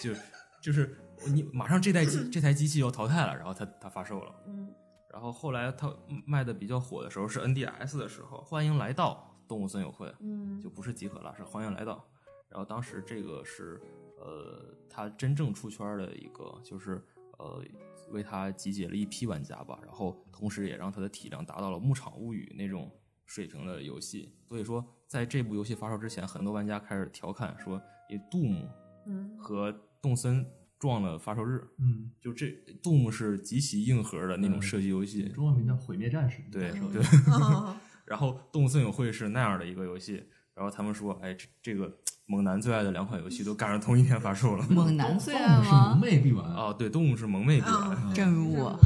[0.00, 0.12] 就
[0.60, 4.34] 就是你马上这台机 这台机器要淘汰了，然后它它发售了。
[4.46, 4.72] 嗯，
[5.10, 5.94] 然后后来它
[6.26, 12.04] 卖的比较火的时候是 NDS 的时候，欢迎来到动物森友会，嗯就不是集合了，是欢迎来到。
[12.48, 13.80] 然后当时这个是
[14.18, 17.02] 呃，它真正出圈的一个，就是
[17.42, 17.64] 呃，
[18.10, 22.90] 为他集结了一批玩家吧，然后同时也让他的体量达到了《牧场物语》那种
[23.26, 24.32] 水平的游戏。
[24.48, 28.68] 所以说，在这部游戏发售之前，很多玩家开始调侃说，因为 Doom
[29.06, 30.46] 嗯和动森
[30.78, 32.46] 撞了发售日，嗯，就这
[32.82, 36.42] Doom 是极其硬核的那种射击游戏，中文名叫《毁灭战士》。
[36.52, 37.02] 对对。
[37.32, 40.22] 哦 然后动森友会是那样的一个游戏，
[40.54, 41.90] 然后他们说，哎，这这个
[42.26, 44.66] 猛男最爱的两款游戏都赶上同一天发售了。
[44.68, 46.00] 猛男最爱吗是萌？
[46.00, 47.96] 妹必玩哦，对，动物是萌妹必玩。
[48.04, 48.78] 嗯正如我，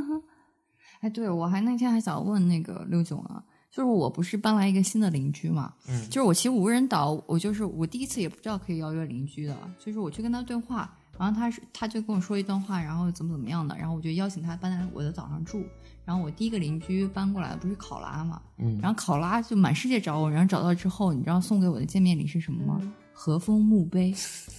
[1.00, 15.64] 哎，对我还那天还想问那个刘总啊，就是我不是搬来一个新的邻居嘛，嗯就是我其实无人岛，我就是我第一次也不知道可以邀约邻居的，就是我去跟他对话，然后他是他就跟我说一段话，然后怎么怎么样的，然后我就邀请他搬来我的岛上住。
[16.04, 22.80] 然后我第一个邻居搬过来的不是考拉嘛，嗯然后考拉就满世界找我，然后找到之后，你知道送给我的见面礼是什么吗？
[23.12, 24.14] 和风墓碑。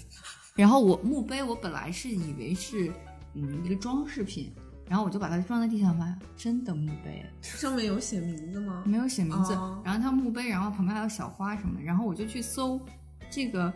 [0.55, 2.91] 然后我墓碑我本来是以为是
[3.33, 4.51] 嗯一个装饰品，
[4.87, 7.25] 然后我就把它放在地上，发现真的墓碑。
[7.41, 8.83] 上面有写名字吗？
[8.85, 12.79] 没有写名字，哦然后它墓碑，然后旁边还有小花什么的，然后我就去搜
[13.29, 13.73] 这个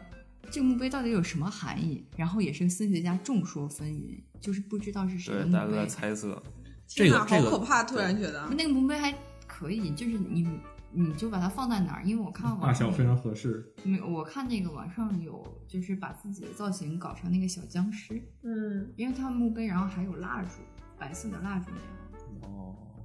[0.52, 5.88] 这个墓碑到底有什么含义，然后也是私学家众说纷纭，就是不知道是谁的对，墓大家都在碑。
[5.90, 6.42] 猜测。
[6.86, 7.84] 这个这个好可怕！
[7.84, 9.12] 突然觉得，那个墓碑还
[9.48, 10.48] 可以，就是你
[10.92, 13.74] 你就把它放在哪儿，因为我看大网上小非常合适。
[13.84, 20.60] 没有，我看那个网上有就是把自己的造型搞成那个小僵尸，嗯，因为它墓碑然后还有蜡烛，
[21.00, 22.03] 白色的蜡烛那样。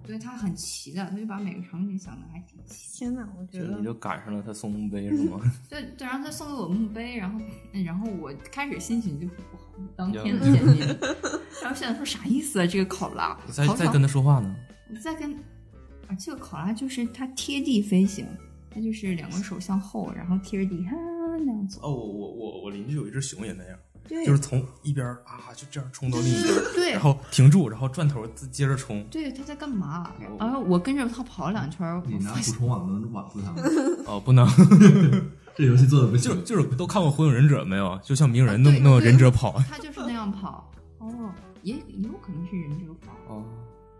[0.09, 2.99] 哦，对，他很齐的，他就把每个场景想的还挺齐。
[2.99, 5.39] 天哪，我觉得就你就赶上了他送墓碑是吗？
[5.69, 7.39] 对 对，然后他送给我墓碑，然后
[7.73, 9.59] 嗯然后我开始心情就不好，
[9.95, 10.89] 当天的 见面，
[11.63, 12.67] 然后现在说啥意思啊？
[12.67, 14.57] 这个考拉，好巧在在跟他说话呢。
[14.91, 15.35] 我在跟
[16.09, 18.27] 啊，这个考拉就是它贴地飞行，
[18.71, 20.97] 它就是两个手向后，然后贴着地哈
[21.45, 21.81] 那样走。
[21.83, 29.05] 哦，我我我我邻居有一只熊也那样，对就是从一边儿啊就这样冲到另一边儿，对然后停住，然后转头自接着冲。
[29.11, 30.37] 对，他在干嘛哦？
[30.41, 33.63] 然后我跟着他跑了两圈儿，你拿捕我发现虫网能网住他吗？
[34.07, 34.47] 哦，不能，
[35.55, 37.99] 这游戏做的不行，就就是都看过《火影忍者》没有？
[38.03, 39.61] 就像鸣人弄对弄个忍者跑。
[39.69, 40.71] 他就是那样跑。
[40.99, 41.31] 哦，
[41.63, 43.35] 也也有可能是忍者跑。
[43.35, 43.45] 哦，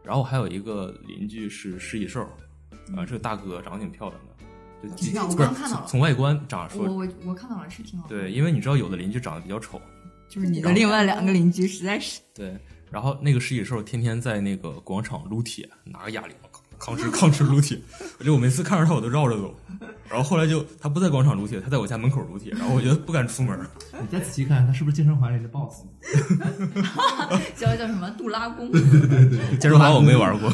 [0.05, 2.23] 然后还有一个邻居是食蚁兽，
[2.97, 8.17] 啊，这个大哥长得挺漂亮的，就挺漂亮我刚看到了从从外观长得我说，我我看到了，是挺好的。
[8.17, 9.81] 对，因为你知道有的邻居长得比较丑，
[10.29, 12.21] 就是你的另外两个邻居实在是。
[12.35, 12.57] 对，
[12.91, 16.37] 然后那个食蚁兽天天在那个广场撸铁，拿个哑铃
[16.79, 17.77] 吭哧吭哧撸铁，
[18.21, 19.53] 我就我每次看着他我都绕着走，
[20.09, 23.59] 然后后来就他不在广场撸铁，他在我家门口撸铁，然后我觉得不敢出门，
[24.01, 25.83] 你再仔细看，他是不是健身环里的 BOSS？
[27.59, 28.71] 叫叫什么杜拉宫？
[29.59, 30.49] 健身环我没玩过，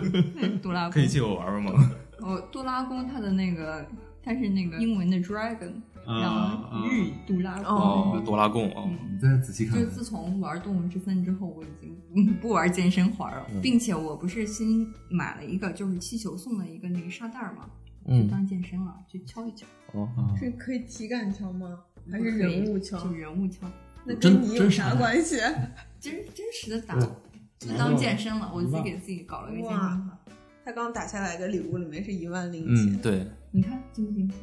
[0.62, 1.90] 杜拉宫可以借我玩玩吗？
[2.20, 3.86] 哦，杜拉宫它的那个
[4.24, 7.76] 它是那个英文的 dragon，啊然后日语杜拉贡。
[7.76, 17.68] 哦，多拉贡啊，你再仔细看就，自从玩动物之森之后，我已经嗯不玩健身环了，并且我不是新买了一个，就是气球送的一个那个沙袋儿嘛，
[18.06, 21.78] 就嗯，当健身了，就敲一敲，哦，是可以体感敲吗？
[22.10, 22.98] 还是人物敲？
[23.04, 23.70] 就人物敲，
[24.06, 25.36] 那真跟你有啥关系？
[26.00, 26.98] 真真实的打，
[27.58, 28.50] 就当健身了。
[28.54, 30.18] 我自己给自己搞了个健身哇环，
[30.64, 34.36] 他刚打下来的礼物里面是一万零嗯，钱，对，你看惊不惊喜？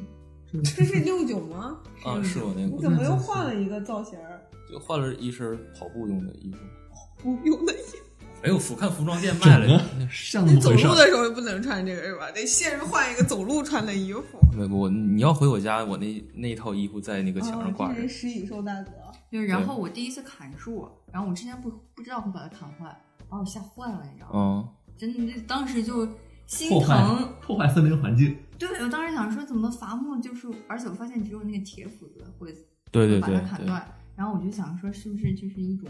[0.52, 1.78] 这是六九吗？
[2.04, 4.40] 啊，是我那个，你怎么又换了一个造型儿？
[4.70, 6.58] 就换了一身跑步用的衣服，
[6.92, 7.96] 跑步用的衣服，
[8.42, 9.80] 没有服看服装店卖了
[10.10, 10.70] 像你 走。
[10.72, 12.30] 路的时候不能穿这个是吧？
[12.32, 14.22] 得现换一个走路穿的衣服。
[14.56, 18.90] 没我你要回我家，我那那套衣服在那个墙上挂着哦这，是食蚁兽大哥。
[19.30, 22.96] 就然后我第一次砍树，然后我之前不不知道会把它砍坏，
[23.28, 24.68] 把我吓坏了，你知道吗？
[24.68, 26.06] 嗯，真的，当时就
[26.46, 27.28] 心破坏疼。
[27.40, 32.54] 破坏森林环境，对，我当时想说，怎么伐木就是，而且我发现只有那个铁斧子会
[32.90, 35.88] 对对把对把，它砍断，然后我就想说，是不是就是一种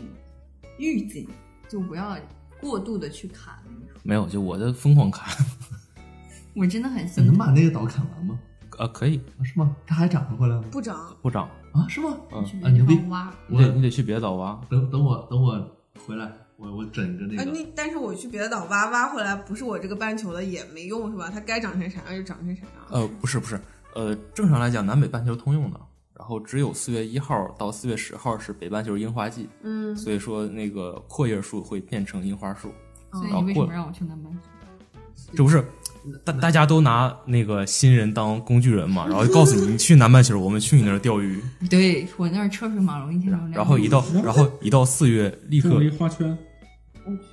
[0.78, 1.28] 预警，
[1.68, 2.16] 就不要
[2.60, 3.54] 过度的去砍。
[4.02, 5.44] 没有，就我的疯狂砍，
[6.54, 7.26] 我真的很那心疼。
[7.26, 8.38] 能把那个岛砍完吗？
[8.78, 9.74] 啊，可以啊，是吗？
[9.86, 10.64] 它还长得回来吗？
[10.70, 12.14] 不长，不长，啊，是吗？
[12.62, 15.52] 啊牛挖，你得你得去别的岛挖，等等我等我
[16.06, 17.50] 回来，我我整一个那啊，个。
[17.50, 21.30] 你但是我去别的岛挖挖回来，不是我这个半球的也没用是吧？
[21.32, 22.70] 它该长成啥样就长成啥样。
[22.90, 23.60] 呃，不是不是，
[23.94, 25.80] 呃，正常来讲，南北半球通用的，
[26.18, 32.72] 然后只有四月一号到四月十号是北半球樱花季，嗯，所以说那个阔叶树会变成樱花树，
[33.12, 34.38] 所以你为什么让我去南半球？
[35.34, 35.62] 这不是
[36.24, 45.80] 大大家都拿那个新人当工具人嘛，然后告诉你， 你去南半球，我们去你那儿钓鱼，对我那儿车水马龙，一天都然后一到然后一到四月，立刻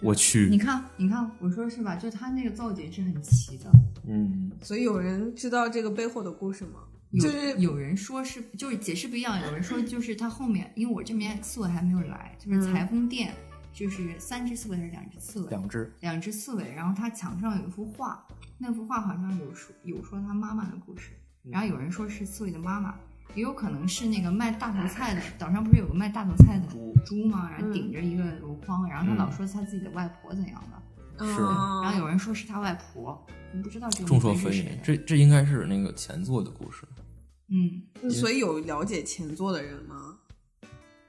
[0.02, 1.96] 我去你，看，你看，我说是吧？
[1.96, 3.72] 就他那个造景是很齐的，
[4.08, 6.80] 嗯，所以有人知道这个背后的故事吗？
[7.12, 13.34] 有就是有人说是就是解释不一样，有人说就是他后面，因为我这边刺猬还没有来，就是裁缝店，
[13.72, 15.50] 就是三只刺猬还是两只刺猬？
[15.50, 18.26] 两只，两只刺猬，然后他墙上有一幅画，
[18.58, 21.12] 那幅画好像有说有说他妈妈的故事，
[21.44, 22.96] 然后有人说是刺猬的妈妈，
[23.36, 27.50] 也有可能是那个卖大头菜的，岛上不是有个卖大头菜的猪猪吗？
[27.52, 36.88] 然后顶着一个箩筐，然后他老说他自己的外婆怎样的，是嗯然后有人说是他外婆，我不知道这个众说纷纭这这应该是那个前作的故事，
[37.50, 40.18] 嗯，所以有了解前作的人吗？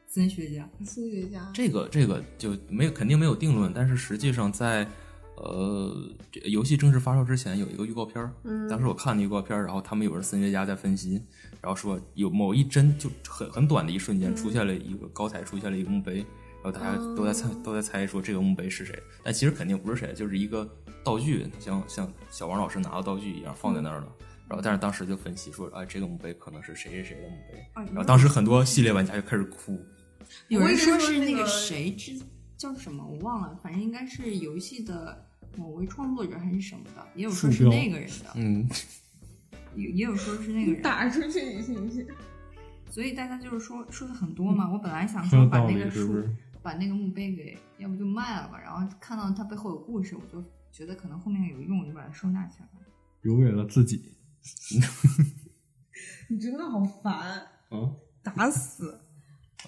[0.07, 1.51] 森学家，科学家。
[1.53, 4.87] 这个这个就没有肯定没有定论，但是实际上在
[5.37, 5.93] 呃
[6.45, 11.21] 游戏正式发售之前有一个预告片儿，嗯当时我看那预告片儿，然后他们有人森学家在分析，
[11.61, 16.17] 然后说有某一帧就很很短的一瞬间出现了一个高台出现了一个墓碑，
[16.63, 20.69] 然后大家都在猜、都在猜说这个墓碑是谁，但其实肯定不是谁，就是一个
[21.03, 24.09] 道具，像像小王老师拿的道具一样放在那儿了。
[24.47, 27.67] 然后，但是当时就分析说，哎，这个墓碑可能是谁谁谁的墓碑。
[27.87, 29.83] 然后当时很多系列玩家就开始哭，
[30.49, 32.13] 有人说是那个谁之
[32.59, 35.24] 叫什么我忘了，反正应该是游戏的
[35.57, 38.69] 某位创作者还是什么的，也有说是那个人的，嗯，
[39.75, 42.07] 也也有说是那个人， 打出去你信不信？
[42.91, 44.71] 所以大家就是说说的很多嘛。
[44.71, 46.37] 我本来想说把那个树是不是？
[46.63, 50.43] 把那个墓碑给要不就卖了吧，然后看到它背后有故事，我就
[50.73, 52.87] 觉得可能后面有用，我就把它收纳起来了。
[53.23, 54.15] 留给了自己。
[56.29, 57.39] 你真的好烦，
[57.69, 57.93] 啊，
[58.23, 59.01] 打死！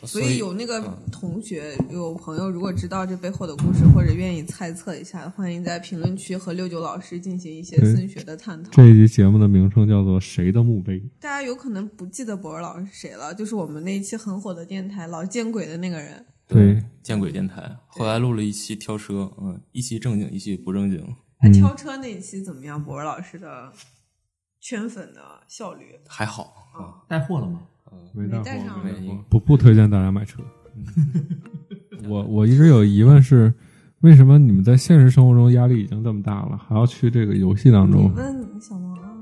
[0.04, 8.70] 所以以有那个嗯同学、有朋友，如果知道这背后的故事，或者愿意猜测一下，欢迎在评论区和六九老师进行一些对森学的探讨。
[8.72, 11.00] 这一期节目的名称叫做《谁的墓碑》。
[11.20, 16.26] 大家有可能不记得博尔老师是谁了，就是我们那一期很火的电台老见鬼的那个人。
[16.46, 21.00] 对，见鬼电台，后来录了一期挑车，嗯，一期正经，一期不正经。
[21.38, 22.82] 哎，嗯挑车那一期怎么样？
[22.82, 23.72] 博尔老师的
[24.60, 25.98] 圈粉的效率？
[26.06, 27.62] 还好啊，带货了吗？
[28.12, 28.80] 没带上
[29.28, 30.42] 不不推荐大家买车。
[32.08, 33.52] 我我一直有疑问是，
[34.00, 38.12] 为什么你们在现实生活中压力已经这么大了，还要去这个游戏当你中？
[38.14, 39.12] 问小王啊，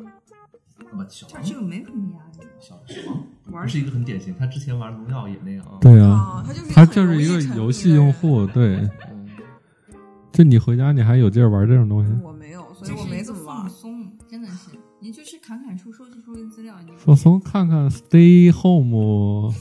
[0.96, 2.46] 我小王，这个没什么压力。
[2.60, 5.64] 小小王玩是一个很典型，他之前玩荣耀也那样。
[5.80, 7.94] 对啊，啊，他就是他就是一个游戏。
[7.94, 8.46] 用户。
[8.48, 8.76] 对，
[9.10, 9.28] 嗯，
[10.32, 12.12] 就你回家你还有劲儿玩这种东西？
[12.22, 13.68] 我没有，所以我没怎么玩。
[13.68, 19.52] 松，真的是，你就是砍砍树，收集收集资料，你放松看看 Stay Home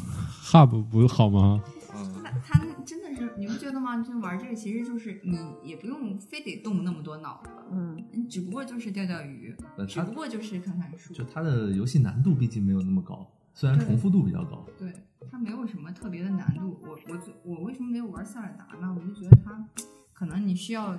[0.45, 1.61] Hub 不好吗？
[1.93, 4.01] 嗯他他真的是，你不觉得吗？
[4.01, 14.66] 就玩这个，其实就是你也不用非得动那么多脑子，嗯，你只不过就是钓钓鱼，呃，只不过就是看看书就，它的游戏难度毕竟没有那么高，虽然重复度比较高。
[14.80, 14.93] 对，
[15.30, 16.80] 它没有什么特别的难度。
[16.82, 18.95] 我我我为什么没有玩塞尔达呢？
[18.97, 19.68] 我就觉得它
[20.14, 20.95] 可能你需要，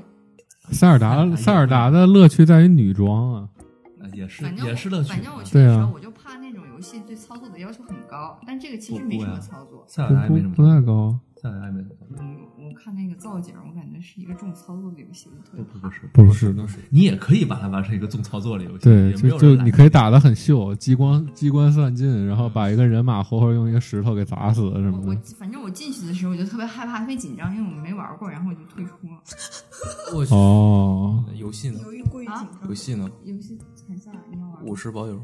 [0.70, 3.63] 塞尔达塞尔达的乐趣在于女装啊，呃
[4.12, 5.09] 也是反正我也是乐趣。
[5.09, 9.84] 反正我去的时候，我就怕那种游戏对操作的要求很高，但这个其实没什么操作。
[9.86, 12.16] 塞尔不达也没什么不不太高，塞尔达也没什么。
[12.20, 12.43] 嗯，我
[12.75, 15.29] 看那个造景，我感觉是一个重操作的游戏。
[15.57, 16.66] 不不不是，不是的。
[16.91, 25.20] 你也可以把它玩成一个重操作的游戏，对，也没就就你可以打的很秀，机关机关算尽，然后把一个人马活活用一个石头给砸死什我我么的。
[25.39, 29.22] 反正我进去的时候我就特别害怕，特别紧张，因为我没玩过，然后我就退出了。
[30.14, 31.81] 我去，哦，游戏呢？
[31.85, 33.11] 由于过于紧啊张游，戏呢？
[33.25, 33.59] 游戏
[33.89, 35.18] 很下，你要玩五十包邮。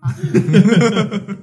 [0.00, 0.12] 啊？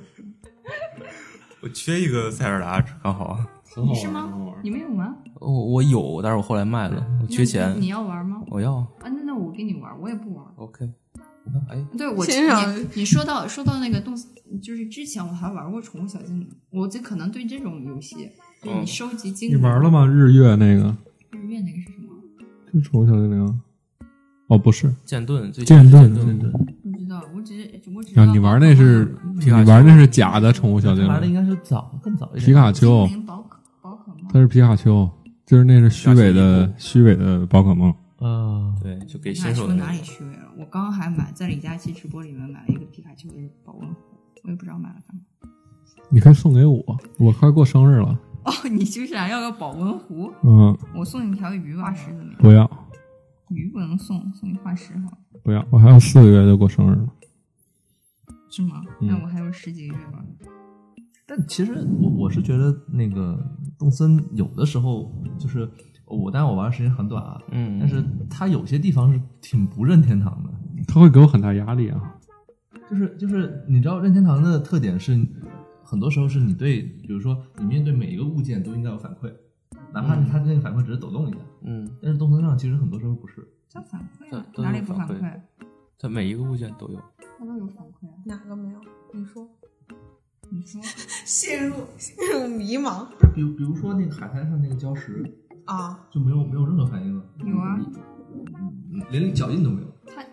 [1.62, 3.38] 我缺一个塞尔达，刚好。
[3.80, 4.34] 很好是吗？
[4.62, 5.16] 你们有吗？
[5.40, 7.80] 我我有，但是我后来卖了，我缺钱那。
[7.80, 8.42] 你要玩吗？
[8.50, 10.46] 我要啊，那那我给你玩，我也不玩。
[10.58, 10.86] OK。
[11.46, 14.14] 你看，哎，对我欣赏你你说到说到那个动，
[14.62, 18.16] 就是之前我还玩过宠物小精灵，我就可能对这种游戏，
[18.62, 20.06] 就你嗯收集精你，玩了吗？
[20.06, 20.96] 日月那个
[21.32, 22.10] 日月那个是什么？
[22.74, 23.62] 是宠物小精灵？
[24.48, 29.06] 哦，不是，剑盾最剑盾剑剑盾不知道，我只是我只知道啊，你玩那是
[29.36, 32.46] 你皮卡丘玩那是假的宠物小精灵，玩的应该是早更早一点。
[32.46, 33.08] 皮卡丘
[34.32, 35.10] 它是皮卡丘，
[35.46, 37.94] 就是那是虚伪的虚伪的宝可梦。
[38.18, 39.98] 啊，对，就给新手的哪里。
[40.04, 40.52] 虚伪了？
[40.58, 43.96] 我刚刚还买在李佳琦直播里面买了一个皮卡丘的保温壶，
[44.44, 45.22] 我也不知道买了干嘛。
[46.10, 48.20] 你可以送给我，我快过生日了。
[48.44, 50.32] 哦，你就是想要个保温壶？
[50.44, 52.38] 嗯，我送你条鱼化石怎么样？
[52.42, 52.70] 不要
[53.50, 57.10] 鱼不能送，送你化石好，不要，我还有四个月就过生日了。
[58.50, 58.84] 是吗？
[59.00, 60.24] 嗯那我还有十几个月吧。
[61.30, 63.40] 但其实我我是觉得那个
[63.78, 65.70] 动森有的时候就是
[66.06, 70.50] 我，当然我玩的时间很短啊，嗯，但是它有些地方是挺不任天堂的。
[70.88, 72.16] 它会给我很大压力啊。
[72.90, 75.16] 就是就是，你知道任天堂的特点是，
[75.84, 79.32] 很多时候是你对，比如说你面对每一个物件都应该有反馈，
[79.94, 83.48] 哪怕它那个反馈只是抖动一下，嗯，但是动森上其实很多时候不是。
[83.68, 85.40] 叫反馈啊，哪里不反馈？
[86.00, 87.00] 它每一个物件都有。
[87.38, 88.18] 它都有反馈啊。
[88.26, 88.80] 哪个没有？
[89.14, 89.48] 你说，
[90.52, 90.82] 你说
[91.26, 93.08] 陷入陷入迷茫。
[93.34, 95.24] 比如比如说那个海滩上那个礁石
[95.66, 96.00] 啊！
[96.12, 97.80] 就没有没有任何反应了，有啊，
[98.92, 99.88] 嗯连脚印都没有。
[100.08, 100.24] 它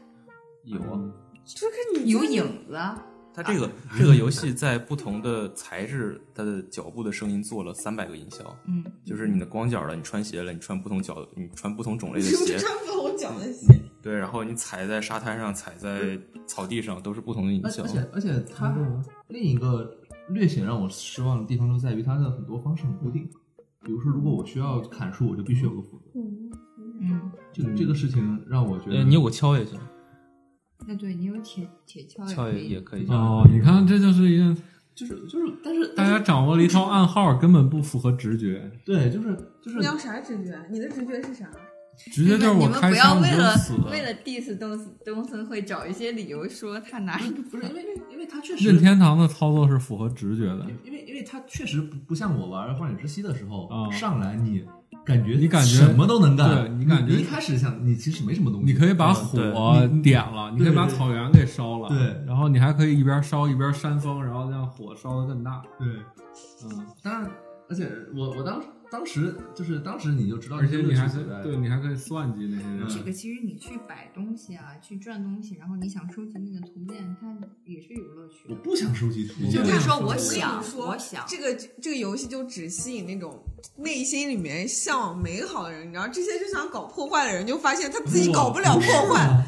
[0.65, 0.99] 有啊，
[1.45, 3.05] 这个你有影子啊，
[3.35, 13.79] 它这个这个游戏在不同的材质，它的脚步的声音做了三百个音效，嗯，就是你的光脚了，你穿鞋了，你穿不同脚，你穿不同种类的鞋，穿不同脚的鞋？
[14.03, 17.83] 对，然后你踩在沙滩上，踩在草地上，都是不同的音效。
[17.83, 17.89] 而而。
[17.89, 18.75] 且而且它
[19.29, 19.95] 另一个
[20.29, 23.29] 略显让我失望的地方就在于它的很多方式很固定。
[23.85, 26.11] 比如说，如果我需要砍树，我就必须有个斧子。
[26.17, 26.51] 嗯，
[27.01, 29.79] 嗯，这这个事情让我觉得，呃，你有个锹也行，
[30.89, 32.53] 那对你有铁铁锹锹。
[32.53, 33.07] 也也可以。
[33.07, 34.57] 哦，你看，这就是一个
[34.93, 40.61] 就是就是，但是大家掌握了一套暗号，根本不符合直觉，对，就是就是你要啥直觉？
[40.69, 41.49] 你的直觉是啥？
[41.97, 43.55] 直接就是我你们不要开枪你为了。
[43.91, 54.65] 为了 diss 东东森会找一些理由说他哪里不是因为因为因为他确实任天堂的操作是符合直觉的，因为因为他确实不不像我玩《荒野之息》的时候，啊上来你
[55.05, 65.63] 感觉你感觉什么都能干，对你感觉一开始想你其实没什么东西，你可以把嗯火点了，你可以把草原给烧了，对然后你还可以一边烧一边扇风，然后让火烧的更大。
[65.79, 65.87] 对，
[66.65, 67.31] 嗯，当然，
[67.69, 72.89] 而且我我当当时就是当时你就知道而且你还可以对你还可以算计那些人。
[72.89, 78.55] 这个其实你去摆东西啊，去转东西，然后你想收集那个图片，它也是有乐趣的。
[78.55, 83.43] 我不想收集图我片，就是说，我想，说我想，这个这个游戏就只吸引那种
[83.77, 89.45] 内心里面向往美好的人，你知道，这些就想搞破坏的人，就发现他自己搞不了破坏。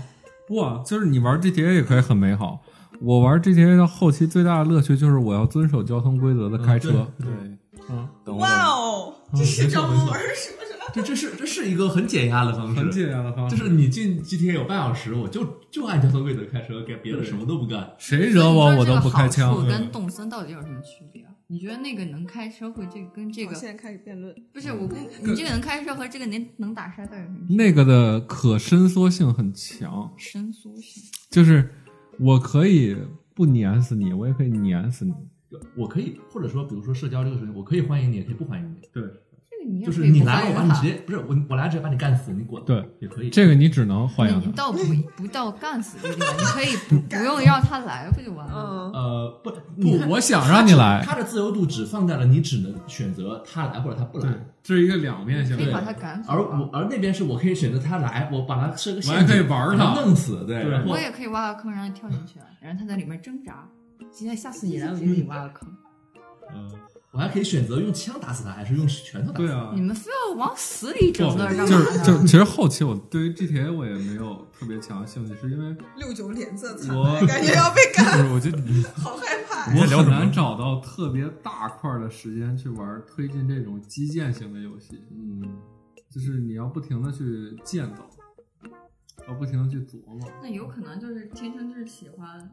[0.46, 2.60] 不啊，就是你玩 GTA 也可以很美好。
[3.00, 7.06] 我玩 GTA 到后期最大的乐趣就是我要遵守交通规则的开车。
[7.18, 7.28] 对，
[7.90, 10.68] 嗯，等哇哦，这是张博文说的。
[10.94, 13.54] 这这是这是一个很解压的方式，很解压的方式。
[13.56, 17.90] 就是你进 GTA 有半小时，我就就按交通规则开车，给别的什么都不干。
[17.98, 19.66] 谁惹我我都不开枪好处。
[19.66, 21.30] 跟动森到底有什么区别啊？
[21.50, 27.56] 你觉得那个能开车会这个跟这个现在开始辩论，不是我不，你这个能开车和这个能能打沙袋有什么区别？
[27.56, 31.02] 那个的可伸缩性很强，伸缩性。
[31.30, 31.70] 就是
[32.18, 32.96] 我可以
[33.34, 35.12] 不碾死你，我也可以碾死你。
[35.76, 38.80] 我可以，或者说，比如说社交这个事情，我可以欢迎你，也可以不欢迎你。
[38.92, 39.02] 对，
[39.50, 42.62] 这个你就是你来了，我把你直接不是我，我来了直接把你干死，你滚。
[42.64, 43.30] 对，也可以。
[43.30, 44.46] 这个你只能欢迎他。
[44.46, 44.78] 你倒不
[45.16, 48.52] 不到干死这个地方，你可以不不用让他来，不就完了？
[48.54, 51.02] 嗯，呃，不不，我想让你来。
[51.04, 54.28] 他的自由度只放在了你只能选择他来或者他不来，，
[54.62, 55.80] 这是一个两面性对可以把。
[55.80, 56.30] 他赶死。
[56.30, 63.66] 而我而那边是我可以选择他来，我把他设个我还，可以玩他弄死，对，对我也可以挖个坑让他跳进去，然后他在里面挣扎。
[64.10, 65.68] 今天下次你来，我给你挖个坑。
[66.54, 66.70] 嗯，
[67.10, 69.52] 我还可以选择用枪打死他，还是用拳头打死他。
[69.52, 72.26] 对啊你，们非要往死里整那，干嘛就是就是？
[72.26, 76.96] 其实后期我对于 GTA 我也没有特别强的兴趣，是因为六九脸色惨
[77.26, 79.70] 感觉要被不干， 是，我觉得你 好害怕。
[79.76, 85.04] 我很难找到特别大块的时间去玩推进这种基建型的游戏。
[85.10, 85.42] 嗯，
[86.10, 88.08] 就是你要不停的去建造，
[89.28, 90.28] 要不停的去琢磨。
[90.42, 92.50] 那有可能就是天生就是喜欢，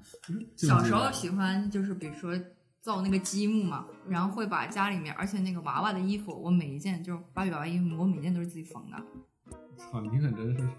[0.55, 2.38] 小时候喜欢就是比如说
[2.82, 8.97] 造那个积木嘛，然后会把家里面，而且那个娃娃的衣服，我每一件就是芭比娃娃衣服，我每件都是自己缝的，
[9.78, 10.69] 操，你可真是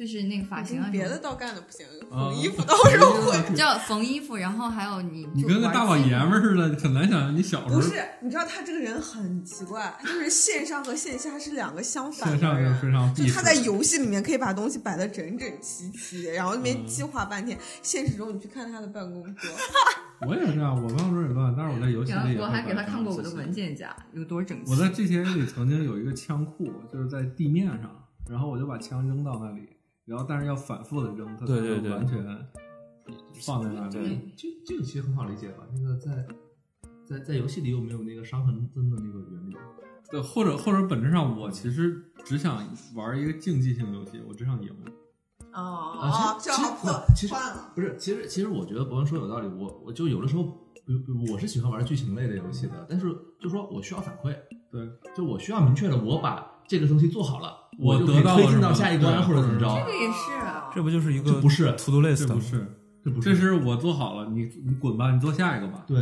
[0.00, 3.54] 就是那个发型别的倒干的不行，啊缝衣服倒是会。
[3.54, 12.80] 叫缝衣服，然后还有你你跟个大老爷们儿似的，很难想象你小时候不是，你知道他这个人很奇怪，就是线上和线下是两个相反线上就的人。
[12.80, 17.58] 非常就他在游戏里面可以把东西摆的整整齐齐，然后那嗯边计划半天。
[17.82, 19.50] 现实中你去看他的办公桌，
[20.26, 24.72] 我也是啊，我办公桌也乱，但是我在游戏里我还给他看过我的文件夹有多整齐。
[24.72, 27.90] 我在 GTA 里曾经有一个枪库，就是在地面上，
[28.30, 29.68] 然后我就把枪扔到那里，
[30.10, 32.46] 然后但是要反复的扔，它才对对对能完全
[33.46, 34.34] 放在那对里。
[34.36, 35.64] 这这个其实很好理解吧？
[35.72, 36.26] 那个在
[37.06, 39.56] 在在游戏里有没有那个伤痕增的那个原理？
[40.10, 42.60] 对，或者或者本质上，我其实只想
[42.96, 44.68] 玩一个竞技性游戏，我只想赢。
[45.52, 47.34] 哦啊，其实这好破其实。
[47.76, 49.46] 不是，其实其实我觉得博文说有道理。
[49.46, 50.42] 我我就有的时候，
[50.84, 54.36] 比如比如我是喜欢玩剧情类的游戏的，但是就说我需要反馈，
[54.72, 59.66] 对，就我需要明确的，我把这个东西做好了，我就可以推进到得到了什么下一关或者怎么着。
[59.66, 62.64] 这个也是，啊这不就是一个这不是 to do list 不是，
[63.04, 65.82] 这不是这是我做好了，你你滚吧，你做下一个吧。
[65.88, 65.98] 对，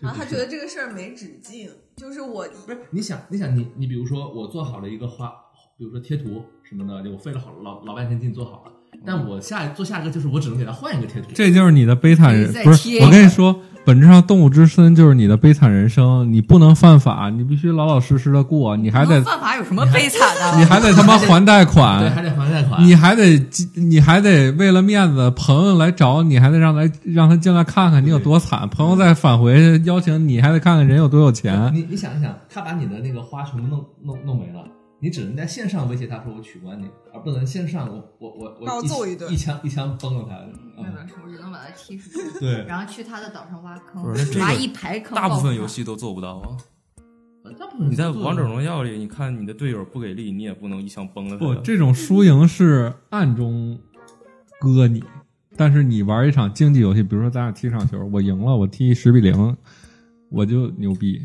[0.00, 5.32] 然后他觉得这个事儿没止境，就是我不是你想你想你你比如说我做好了一个花，
[5.78, 8.72] 比如说贴图什么的，我费了好老老半天劲做好了，
[9.06, 11.28] 但我下做下一个就是我只能给他换一个贴图。
[11.32, 13.04] 这就是你的悲惨人不是贴？
[13.04, 20.58] 我跟你说，本质上动物之森就是你的悲惨人生，你不能犯法，你必须老老实实的过，你还得犯法有什么悲惨的？
[20.58, 22.84] 你还得他妈还贷款 对，还得还贷款。
[22.84, 23.42] 你还得
[23.74, 31.72] 你还得为了面子，朋友来找你，还得让来让他进来看看你有多惨，朋友再返回邀请你，还得看看人有多有钱。
[31.74, 34.62] 你你想一想，他把你的那个花全部弄弄弄没了，
[35.00, 40.36] 你只能在线上威胁他说我取关你，而不能线上我我我我一揍一顿一枪一枪崩了他。
[40.36, 44.02] 嗯那个是我只能把他踢出去， 对，然后去他的岛上挖坑
[44.40, 45.14] 挖一排坑。
[45.14, 46.56] 大部分游戏都做不到啊。
[47.58, 53.78] 大部分你在王者荣耀里，你看你的队友不给力，你也不能一枪崩了他不，这种输赢是暗中
[54.60, 55.02] 割你，
[55.56, 59.56] 但是你玩一场竞技游戏，比如说咱俩踢场球，我赢了，我踢十比零，
[60.30, 61.20] 我就牛逼。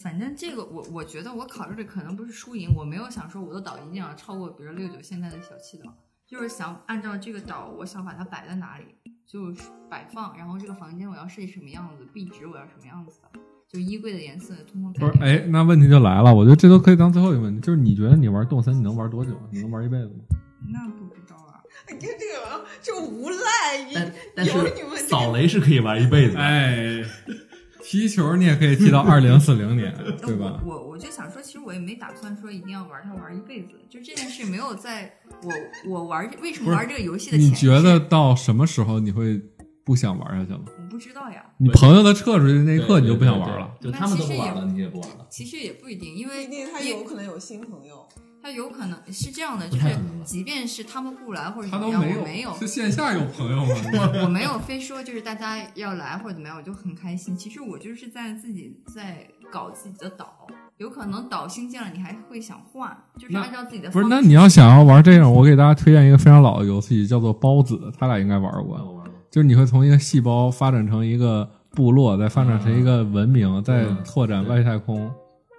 [0.00, 5.94] 嗯反正这个我我觉得我考虑的可能不是输赢，我没有想说我的岛一定要超过，比如六九现在的小七岛，
[6.26, 8.86] 就是想按照这个岛，我想把它摆在哪里，
[9.26, 19.32] 就是摆放，然后这个房间我要设计什么样子，壁纸我要什么样子的，就衣柜的颜色通通不是，哎，那问题就来了，我觉得这都可以当最后一个问题，就是你觉得你玩动森你能玩多久？
[19.52, 20.24] 你能玩一辈子吗？
[20.72, 21.60] 那不知道啊。
[21.92, 26.40] 你看这个这个无赖，但但是有你们扫雷是可以玩一辈子的。
[26.40, 27.04] 哎，
[27.82, 30.60] 踢球你也可以踢到二零四零年， 对吧？
[30.64, 35.12] 我我我就想说，其实我也没打算说一定要玩它玩一辈子，就这件事没有在
[35.42, 39.40] 我我玩为什么玩这个游戏的前你觉得到什么时候你会
[39.84, 40.60] 不想玩下去了？
[40.78, 41.44] 我不知道呀。
[41.58, 43.70] 你朋友他撤出去那一刻你就不想玩了。
[43.80, 45.26] 对对就他们都不玩了，你也不玩了。
[45.30, 48.06] 其实也不一定，因为因为他有可能有新朋友。
[48.42, 53.74] 他有可能是这样的，就是即便是他们不来或者怎么样，他都没我没有，是线下有朋友吗？
[54.14, 57.36] 我我没有非说就是大家要来或者怎么样，我就很开心。
[57.36, 60.46] 其实我就是在自己在搞自己的岛，
[60.78, 68.76] 有可能岛新建了，你还会想换，就是按照自己的不是，那你要想要玩这种，我给大家推荐一个非常老的游戏，叫做包子，他俩应该玩过。
[68.76, 69.14] 我玩过。
[69.30, 75.08] 就是你会从一个细胞发展成一个部落，再发展成一个文明，再拓展外太空。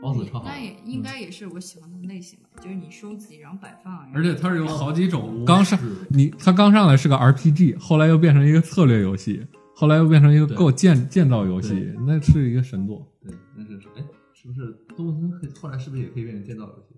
[0.01, 0.57] 包子超好那。
[0.59, 5.79] 也应该也是我喜欢的类型吧，就是你收集然后摆放，而且它是有好几种，刚上
[6.09, 9.45] 你它刚上来是个 RPG，后来又变成一个策略游戏，
[9.75, 13.07] 后来又变成一个对构建建造游戏，那是一个神作。
[13.21, 16.95] 对，那是哎，是不是动森可以后来是不是也可以变成建造游戏？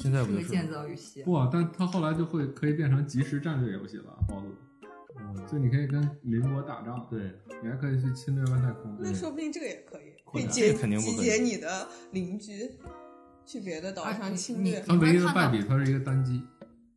[0.00, 1.22] 现在不就是是个建造游戏。
[1.24, 4.46] 不啊，但它后来就会可以变成即时战略游戏了，包子。
[5.46, 8.96] 就你可以跟邻国打仗，对，你还可以去侵略外太空。
[8.98, 10.74] 那说不定这个也可以，可以集
[11.16, 12.70] 结你的邻居，
[13.44, 14.80] 去别的岛啊上你侵略。
[14.80, 16.42] 它唯一的败笔，它是一个单机。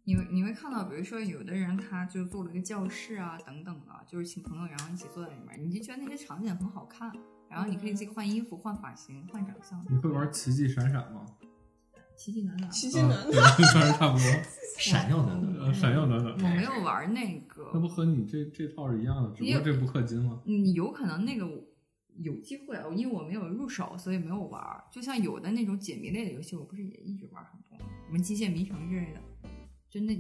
[0.04, 7.12] 你会你会看到，比如说有的人他就做了一个教室啊，等等的，就是请朋友然后一起坐在里面，你就觉得那些场景很好看，
[7.50, 9.86] 然后你可以自己换衣服、换发型、换长相。
[9.90, 11.26] 你会玩奇迹闪闪吗？
[12.18, 14.26] 奇迹暖暖，奇迹暖对，暖， 算是差不多。
[14.80, 15.56] 闪耀暖暖。
[15.68, 20.42] 呃，闪耀暖暖，我没有玩那个，那不和你这这套是一样的，只不过这不氪金吗。
[20.46, 21.48] 你有可能那个
[22.18, 24.84] 有机会啊，因为我没有入手，所以没有玩儿。
[24.92, 29.22] 就像有的那种解谜类的游戏，我不是也一直玩很多吗，什么机械迷城之类的。
[29.90, 30.16] 就那，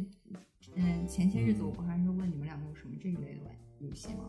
[0.75, 4.23] 嗯，前些日子我不还是问你们两个有什么这一类的玩游戏吗？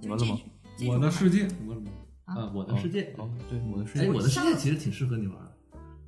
[0.00, 0.40] 就这完了吗？
[0.88, 1.46] 我的世界，
[2.24, 3.14] 啊，我的世界。
[3.18, 5.47] 哦，对，我的世哎，界我的世界其实挺适合你玩的。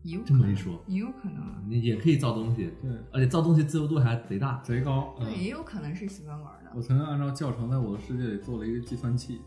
[0.02, 4.60] 也有可能这么一说，也有可能啊，你也可以造东西，对，而且造东西自由度还贼大。
[4.64, 5.14] 贼高。
[5.18, 6.80] 对，也有可能是喜欢玩的我。
[6.80, 9.40] 曾经按照教程在我的世界里做了一个计算器，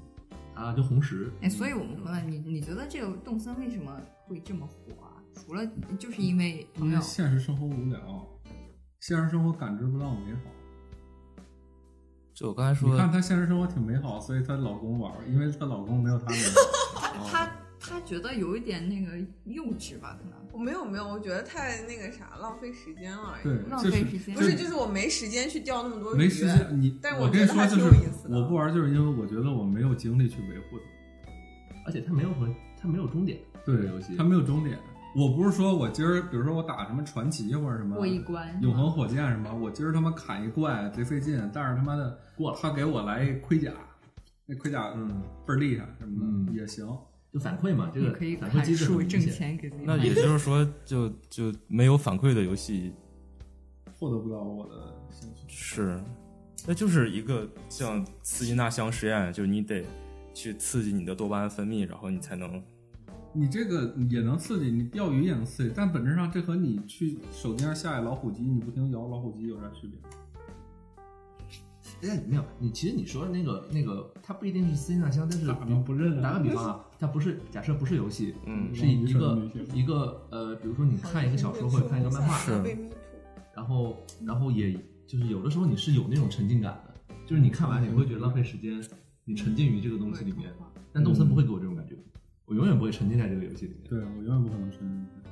[0.53, 1.31] 啊，就红石。
[1.41, 5.17] 哎，所以我们朋友，你你觉得这个动森为什么会这么火啊？
[5.33, 5.65] 除了
[5.97, 8.27] 就是因为因朋友为，现实生活无聊，
[8.99, 10.41] 现实生活感知不到美好。
[12.35, 17.23] 就我刚才说你看她现实生活挺美好，所以她老公玩，因为她老公没有她美好。
[17.25, 17.51] 他他
[17.93, 20.39] 他觉得有一点那个幼稚吧，可能。
[20.51, 23.35] 我没有没有，我觉得太那个啥，浪费时间了。
[23.43, 26.17] 对，浪费时间不是，就是我没时间去钓那么多鱼。
[26.17, 26.67] 没时间。
[26.81, 27.85] 你，但是我跟你说，就是
[28.29, 31.31] 我不玩，就是因为我觉得我没有精力去维护它。
[31.85, 33.39] 而且它没有什么，它没有终点。
[33.65, 34.77] 对这个游戏它没有终点。
[35.15, 43.71] 我不是说我今儿，比如说我打什么传奇或者什么过一关永恒火箭什么，我今儿他妈砍一怪贼费劲，但是他妈的过了他给我来一盔甲，
[44.45, 46.87] 那盔甲嗯，倍儿厉害什么的、嗯也行。
[47.33, 49.33] 就反馈嘛，这个可以反馈机制很砍树挣明显。
[49.33, 52.93] 钱给自己那也就是说，就就没有反馈的游戏
[53.97, 55.43] 获得不到我的兴趣。
[55.47, 55.99] 是，
[56.67, 59.83] 那就是一个像刺激纳箱实验，就是你得
[60.31, 62.61] 去刺激你的多巴胺分泌，然后你才能
[63.33, 69.97] 你这个也能刺激，你钓鱼也能刺激，但本质上这和你去手机上下载老虎机，你不停摇老虎机有啥区别？
[72.09, 82.37] 哎，没有，你其实你说的那个那个，它不一定是私信大箱，但是打吗不认啊打个比方啊， 它不是假设不是游戏，嗯是一个一个呃，比如说你看一个小说或者看一个漫画，
[83.55, 84.73] 然后然后也
[85.07, 88.83] 就是有的时候你是有那种沉浸感的，就是你看完你会觉得浪费时间，
[89.25, 90.51] 你沉浸于这个东西里面。
[90.95, 91.95] 但动森不会给我这种感觉，
[92.45, 93.89] 我永远不会沉浸在这个游戏里面。
[93.89, 94.77] 对我永远不可能是。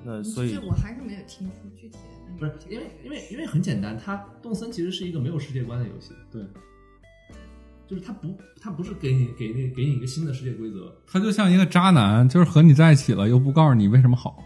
[0.04, 6.42] 那所以我还是没有听出具体的不是因为因为因为很简单，它动森其实是一个没有世界观的游戏，对，
[7.88, 14.44] 就是它不它不是给你给那给你一个新的世界规则，他就像一个渣男，就是和你在一起了，又不告诉你为什么好，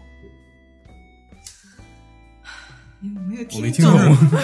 [3.00, 3.96] 你有没有我没听懂。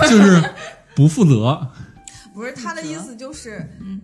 [0.08, 0.54] 就是
[0.94, 1.70] 不负责。
[2.32, 4.00] 不是他的意思就是，嗯，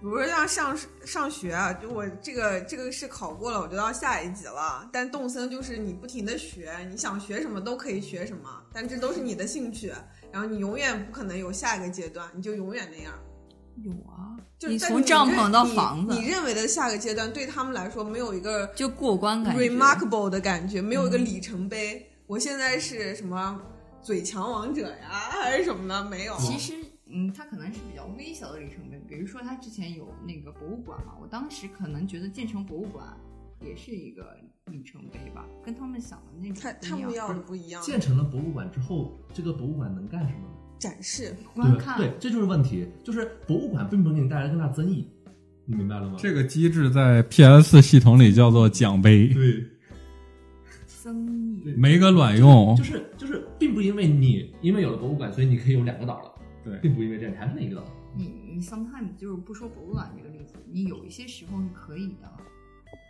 [0.00, 4.88] 比如说像上上学啊，就我这个这个是考过了，我就到下一级了。
[4.92, 9.92] 但动森就是你不停的学，你想学什么都可以学什么，但这都是你的兴趣，
[10.30, 13.12] 然后你永远不可能有下一个阶段，你就永远那样。
[13.82, 19.62] 有啊，就是你从帐篷到房子你认为的下个阶段对他们来说没有一个就过关感觉。
[19.62, 22.10] remarkable 的感觉，没有一嗯个里程碑。
[22.26, 23.60] 我现在是什么
[24.02, 26.04] 嘴强王者呀，还是什么的？
[26.04, 26.36] 没有。
[26.38, 26.74] 其实，
[27.06, 28.95] 嗯，它可能是比较微小的里程碑。
[29.08, 33.16] 比如说，他之前有那个博物馆嘛，我当时可能觉得建成博物馆
[33.60, 34.36] 也是一个
[34.70, 40.56] 里程碑吧，跟他们想的那种他不一样他们要的不一样，建成了博物馆之后，这个博物馆能干什么呢？
[40.78, 41.34] 展示。
[41.54, 41.96] 观看。
[41.96, 45.08] 对，这就是问题，就是博物馆并不能给你带来更大增益，
[45.64, 46.16] 你明白了吗？
[46.18, 49.64] 这个机制在 PS 系统里叫做奖杯，对，
[50.86, 51.74] 增益。
[51.76, 52.84] 没个卵用就。
[52.84, 57.84] 是就是，并不因为你因为有了博物馆，所以你可以有两个岛了，对并不因为这样，你还是那一个岛。
[58.56, 62.32] 你你 sometimes 就是不说博物馆这个例子，你有一些时候是可以的，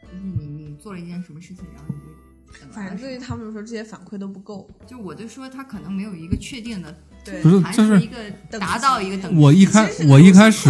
[0.02, 4.68] 就是你你做了一件什么事情，然后你就反正对于他们来说，这些反馈都不够。
[4.86, 6.92] 就我就说他可能没有一个确定的，
[7.24, 8.16] 对不是还就是一个
[8.58, 9.40] 达到一个等级。
[9.40, 10.68] 我一开我一开始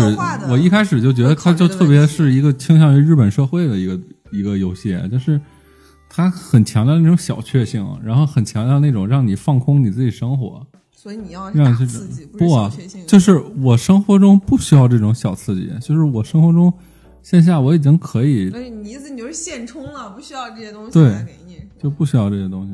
[0.51, 3.99] 我一开始就觉得它就特别是一个倾向于日本社会的一个
[4.31, 5.41] 一个游戏，就是
[6.11, 10.67] 它很强调那种小确幸，然后很强调那种让你放空你自己生活，
[10.97, 12.73] 所以你要是让刺激，是不啊
[13.07, 16.73] 就是我生活中不需要这种小刺激，就是我生活中
[17.23, 21.57] 线下我已经可以所以你意思你就是现充了，不需要这些东西对给你。
[21.79, 22.73] 就不需要这些东西。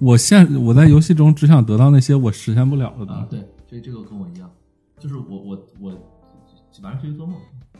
[0.00, 3.36] 我现我在游戏中只想得到那些我实现不了的东啊，西。
[3.36, 4.50] 对，这这个跟我一样，
[4.98, 5.92] 就是我我我
[6.82, 7.36] 晚上出去做梦，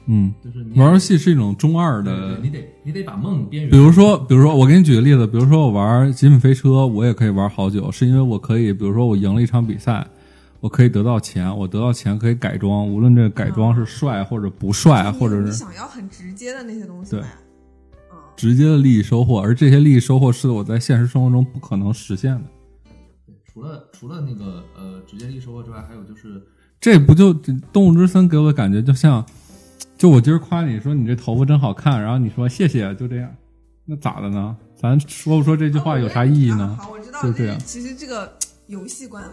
[0.06, 10.06] 嗯，就是你玩游戏是一种中二的对，你得你得把梦边缘，比如说，比如说，我给你举个例子，比如说我玩《极品飞车》，我也可以玩好久，是因为我可以，比如说我赢了一场比赛，
[10.60, 17.20] 我可以得到钱，我得到钱可以改装，无论这个改装是帅或者不帅，或者是想要很直接的那些东西对。
[18.10, 22.42] 嗯，直接的利益收获，而这些利益收获是我在现实生活中不可能实现的。
[23.52, 26.40] 除了除了那个呃直接利益收获之外，还有就是
[26.80, 27.34] 这不就
[27.72, 29.24] 《动物之森》给我的感觉就像，
[29.96, 33.34] 就我今儿夸你说你这头发真好看，然后你说谢谢，就这样，
[33.84, 34.56] 那咋的呢？
[34.76, 36.84] 咱说不说这句话有啥意义呢啊？
[36.84, 38.32] 好，我知道，就这样其实这个
[38.68, 39.24] 游戏观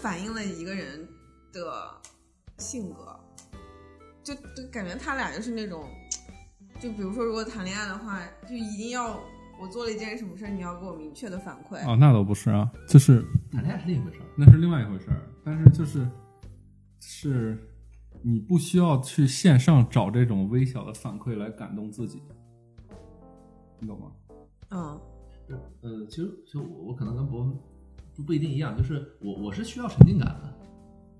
[0.00, 1.06] 反映了一个人
[1.52, 1.60] 的
[2.56, 3.14] 性格，
[4.24, 5.84] 就就感觉他俩就是那种，
[6.80, 9.20] 就比如说如果谈恋爱的话，就一定要
[9.60, 11.76] 我做了一件什么事儿，你要给我明确的反馈。
[11.86, 13.22] 哦，那倒不是啊，就是
[13.52, 14.24] 谈恋爱是另一回事儿。
[14.34, 15.20] 那是另外一回事儿。
[15.44, 16.08] 但是就是
[17.00, 17.58] 是
[18.22, 22.20] 你不需要去线上找这种微小的反馈来感动自己，
[23.80, 24.12] 你懂吗？
[24.70, 25.00] 嗯，
[25.82, 27.52] 呃，其实其实我我可能跟博文
[28.14, 30.58] 不不一定一样，就是我我是需要沉浸感的，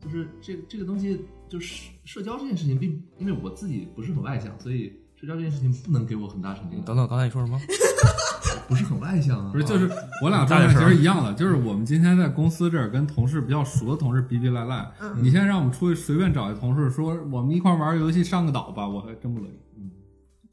[0.00, 6.86] 就是这这个东西就是社交这件事情并因为我自己不是很外向，所以社交这件事情不能给我很大沉浸感。
[6.86, 7.58] 等等，刚才你说什么？
[8.68, 9.90] 不是很外向啊，不是，就是
[10.22, 19.60] 我俩状态其实一样的，就是我们今天在公司这儿跟同事比较熟的同事逼逼赖赖，嗯你现在让我们出去随便找一同事说我们一块儿玩游戏上个岛吧，我还真不乐意。
[19.78, 19.90] 嗯，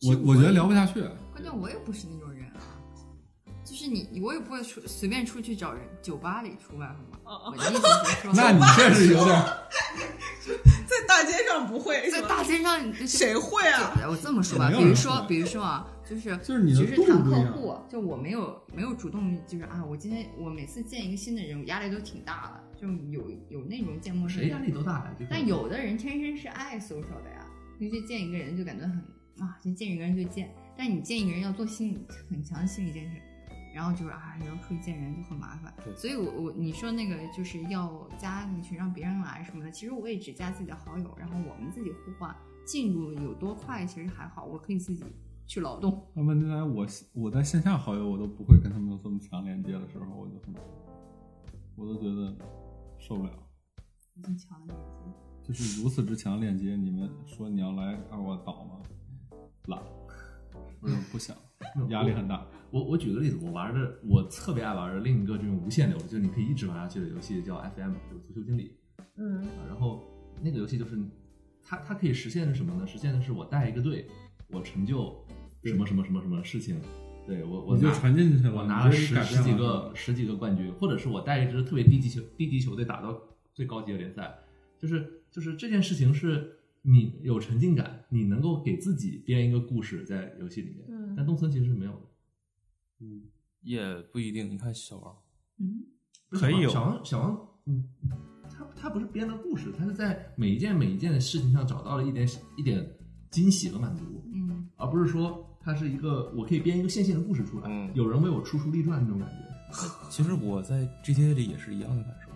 [0.02, 1.02] 我我觉得聊不下去。
[1.32, 2.62] 关键我也不是那种人啊，
[3.66, 6.88] 就是你，我也不会出随便出去找人酒吧里出卖，
[7.24, 7.52] 好吗？
[7.52, 7.82] 我的意思
[8.12, 9.36] 是说，那你这是有点
[10.86, 12.78] 在大街上不会，在大街上
[13.08, 13.94] 谁会啊？
[14.10, 24.68] 我这么说吧，比如说，比如说啊，就是就是你的只是谈客户，就我没有没有主动，就是啊，我今天我每次见一个新的人，我压力都挺大的，就有有那种见陌生谁压人。
[24.68, 25.16] 力多大呀？
[25.18, 27.48] 这个但有的人天生是爱 social 的呀，
[27.80, 28.98] 就去见一个人就感觉很
[29.40, 33.18] 啊，就见一个人就见，但你见一个人要做心理很强的心理建设，
[33.74, 35.74] 然后就是啊，然后出去见人就很麻烦。
[35.98, 42.36] 所以我我你说那个就是要加进去让别人来什么的，其实我也只加自己的好友，然后我们自己互换，
[42.66, 45.04] 进入有多快其实还好，我可以自己
[45.46, 46.08] 去劳动。
[46.14, 50.54] 那问题来，我我在线下好友我都不会跟他们有这么强连接的时候，我就很，
[51.76, 52.36] 我都觉得
[53.00, 53.32] 受不了。
[54.22, 58.80] 这么强的连接就是如此之强链接，你们说你要来二我岛吗？
[59.68, 59.82] 懒，
[60.82, 61.36] 我就不想，
[61.90, 62.46] 压力很大。
[62.72, 68.78] 我我举个例子，我玩的我特别爱玩的另一个这种无限流，就是你可以一直玩下去的游戏叫 FM，就是足球经理。
[69.16, 70.02] 嗯啊，然后
[70.42, 70.98] 那个游戏就是
[71.62, 72.88] 它它可以实现的是什么呢？
[72.88, 74.08] 实现的是我带一个队，
[74.54, 75.14] 我成就
[75.64, 76.80] 什么什么什么什么事情，
[77.26, 83.20] 对我我就传进去了，我拿了十十几个十几个冠军，或者是我带一支特别低级球低级球队打到
[83.54, 84.34] 最高级的联赛，
[84.78, 92.02] 就是就是这件事情是你有沉浸感，你能够给自己编一个故事在游戏里面，嗯但动森其实是没有的。
[93.00, 93.24] 嗯
[93.62, 94.50] 也不一定。
[94.50, 95.16] 你看小王，
[95.58, 95.86] 嗯，
[96.32, 97.86] 可以有小王，小王，嗯，
[98.52, 102.28] 他他不是编的故事，他是在每一件每一件的事情上找到了一点
[102.58, 102.86] 一点
[103.32, 104.13] 惊喜和满足，嗯，
[104.84, 109.36] 而不是说它是一个我可以编一个线性的故事出来，嗯有人为我出书立传那种感觉。
[110.10, 112.30] 其实我在 GTA 里也是一样的感受。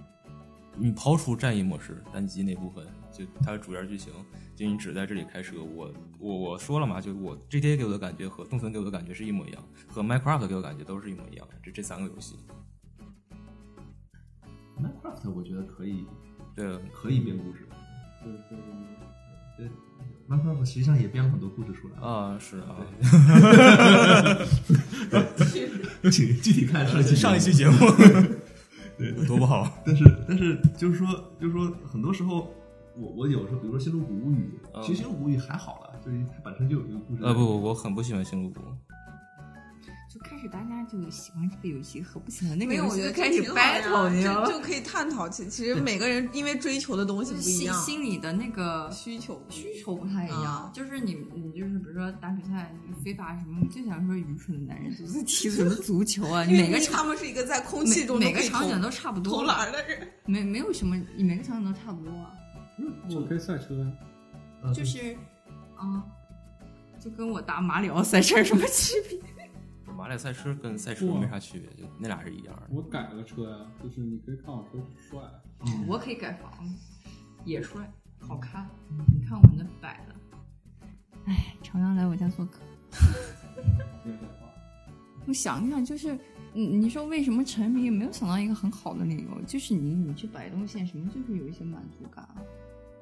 [0.80, 4.14] 你刨除战役模式单机那部分，就它的主线剧情，
[4.56, 5.62] 就你只在这里开车。
[5.62, 11.48] 我我我说了嘛，就我 GTA 给我的感觉和动森给我的感觉是一模一样，和 Minecraft 给我感觉都是一模一样。
[11.62, 12.38] 这这三个游戏
[14.80, 16.06] ，Minecraft 我觉得可以
[16.56, 17.68] 对，可以编故事，
[18.24, 18.58] 对对
[19.58, 19.70] 对
[20.30, 22.00] ，Minecraft 实际上也编了很多故事出来。
[22.08, 22.76] 啊是啊，
[26.12, 27.78] 请具体看上一期上一期节目，
[28.98, 29.72] 对， 多不好。
[29.86, 31.08] 但是但是就是说
[31.40, 32.54] 就是说，很多时候
[32.96, 37.24] 我我有时候，比如说《星露谷物语》，嗯其实《星露谷物语》还好了，就是它本身就有一个故事。
[37.24, 38.62] 呃不不，我很不喜欢星露谷。
[40.28, 44.52] 就开始大家就喜欢这个游戏和不喜欢那个没有，游我觉得戏就开始 battle，你知道吗就？
[44.54, 45.48] 就可以探讨其。
[45.48, 60.08] 其实每个人因为追求的东西不一心样，心里的那个需求需求不太一样，啊就是你你就是比如说打比赛、你非法什么，你就想说愚蠢的男人就是 踢什么足球啊，你每个场他们是一个在空气中每个场景都差不多，投篮的人。
[60.26, 62.32] 没没有什么，你每个场景都差不多啊，
[63.16, 63.68] 我可以赛车
[64.74, 65.16] 就是
[65.76, 66.04] 啊，
[67.00, 69.20] 就跟我打马里奥赛车有什么区别？
[69.98, 72.68] 马里赛车跟赛车没啥区别，就那俩是一样的。
[72.70, 75.20] 我改了车呀，就是你可以看我车帅。
[75.88, 76.76] 我可以改房子，
[77.44, 78.70] 也帅，好看。
[79.12, 80.16] 你看我那摆的，
[81.26, 82.60] 哎，常常来我家做客。
[85.26, 86.16] 我想一想，就是
[86.54, 92.24] 你你说为什么沉迷，也没有想到一个很好的理由，就是你你去摆东西什么，就是有一些满足感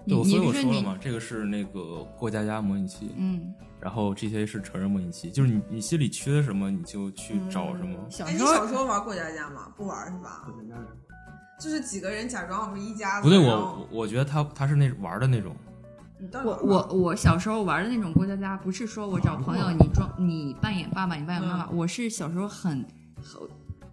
[0.07, 7.97] 对，你所以我说了嘛，这个是那个过家家模拟器，嗯，然后 GTA 是成人模拟器，就是你你心里缺什么，你就去找什么。
[7.99, 9.71] 哎，你小时候小时候玩过家家吗？
[9.75, 10.45] 不玩是吧？
[11.59, 13.23] 就是几个人假装我们一家子。
[13.23, 15.55] 不对，我我觉得他他是那玩的那种，
[16.43, 22.85] 我我我小时候玩的那种过家家，不是说我找朋友你装你扮演爸爸，你扮演妈妈，我是小时候很
[23.23, 23.41] 很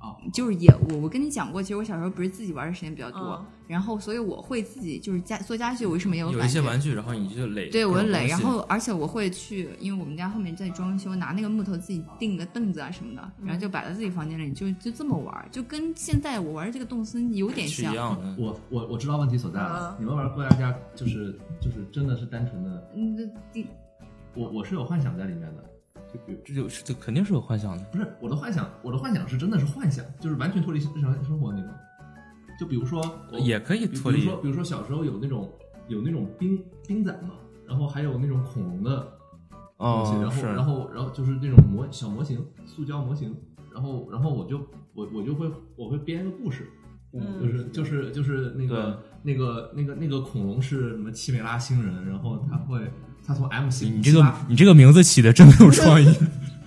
[0.02, 6.44] 哦就是也我我跟你讲过，其实我小时候不是自己玩的时间比较多，嗯然后所以我会自己就是家做家具，我为什么也有有？
[6.44, 7.70] 一些玩具，然后你就垒。
[7.70, 17.96] 对我垒，然后而且我会去，因为我们家后面在装修，拿那个木头自己钉个凳子啊什么的，然后就摆在自己房间里，就就这么玩，就跟现在我玩这个动森有点像一。
[17.96, 18.36] 样的。
[18.38, 20.02] 我我我知道问题所在了嗯。
[20.02, 23.66] 你们玩过家家就是就是真的是单纯的，嗯，这第
[24.34, 25.64] 我我是有幻想在里面的。
[26.44, 27.84] 这就是这肯定是有幻想的。
[27.92, 31.70] 不是我的幻想，我的幻想是真的是幻想，就是完全脱离日常生活那种。
[32.60, 33.00] 就比如说，
[33.32, 35.50] 我也可以比脱离比如说，比如说小时候有那种
[35.88, 37.30] 有那种冰冰仔嘛，
[37.66, 39.00] 然后还有那种恐龙的
[39.78, 43.34] 东西，哦，然后，然后然后就是那种模小模型，塑胶模型，
[43.72, 44.58] 然后然后我就
[44.94, 46.68] 我我就会我会编一个故事，
[47.14, 52.78] 嗯就是就是就是那个那个那个那个恐龙是什么奇美拉星人，然后他会
[53.26, 56.14] 他从 MC，你这个你这个名字起的真没有创意。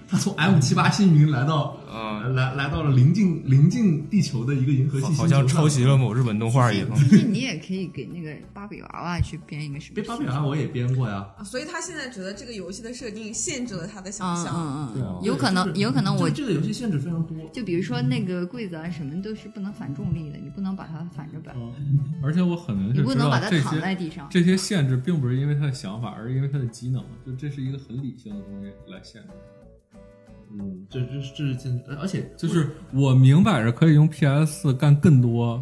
[0.07, 6.93] 他从 M 七八星云来到呃，来来到了临近临近地球的一个银河系好星球好像抄袭了某日本动画一样。
[6.95, 10.03] 其实你也可以给那个芭比娃娃去编一个什么？
[10.03, 14.53] 芭比娃娃我也编过呀，啊所以他现在觉得这个游戏的设定限制了他的想嗯象。
[14.55, 17.37] 嗯嗯，有可能有可能我这个游戏限制非常多。
[17.53, 21.73] 就比如说那个柜子啊什么都是不能反重力的，你不能把它反着摆，嗯，
[22.23, 24.27] 而且我很明你不能把它躺在地上。
[24.29, 29.29] 这些限制并不是因为他的想法，而是因为他的机能，就这是一个很理性的东西来限制。
[30.51, 35.61] 嗯，这这这是现，而且就是我明摆着可以用 PS 四干更多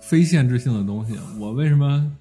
[0.00, 2.12] 非限制性的东西，我为什么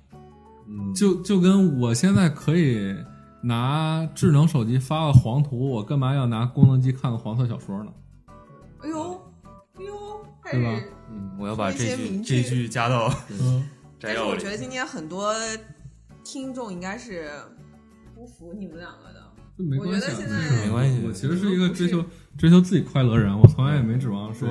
[0.67, 2.95] 嗯就就跟我现在可以
[3.41, 7.91] 拿智能手机发个黄图，我干嘛要拿功能机看个黄色小说呢？
[8.79, 9.21] 哎呦，
[9.75, 10.83] 哎呦，对吧。
[11.11, 13.67] 嗯，我要把这句句这句加到嗯，
[13.99, 14.49] 摘要 里但是我觉。
[14.49, 15.33] 得今天很多
[16.23, 17.29] 听众应该是
[18.15, 19.22] 不服你们两个的。
[19.57, 22.03] 这没关系啊，我觉得现在没关系我其实是一个追求
[22.37, 24.47] 追求自己快乐的人，我从来也没指望说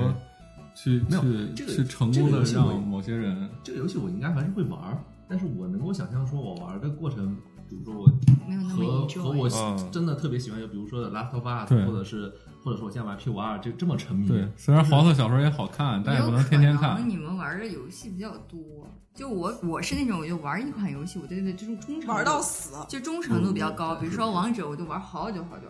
[0.74, 3.48] 去没有去这个去成功的让某些人。
[3.62, 4.98] 这个游戏我应该还是会玩儿，
[5.28, 7.36] 但是我能够想象说我玩的过程，
[7.68, 8.06] 比如说我
[8.48, 12.32] 没有那么和和我嗯真的特别喜欢，就比如说 Last of Us，对或者是
[12.62, 17.08] 或者说我现在玩 P 五 R 就这么沉迷，对，虽然黄色小说也好看，但也不能天天看可能。
[17.08, 23.94] 你们玩的游戏比较多，就我我是那种，我就玩一款游戏，我对对，就是忠诚玩到死，就忠诚度比较高。
[23.96, 25.64] 比如说王者，我就玩好久好久。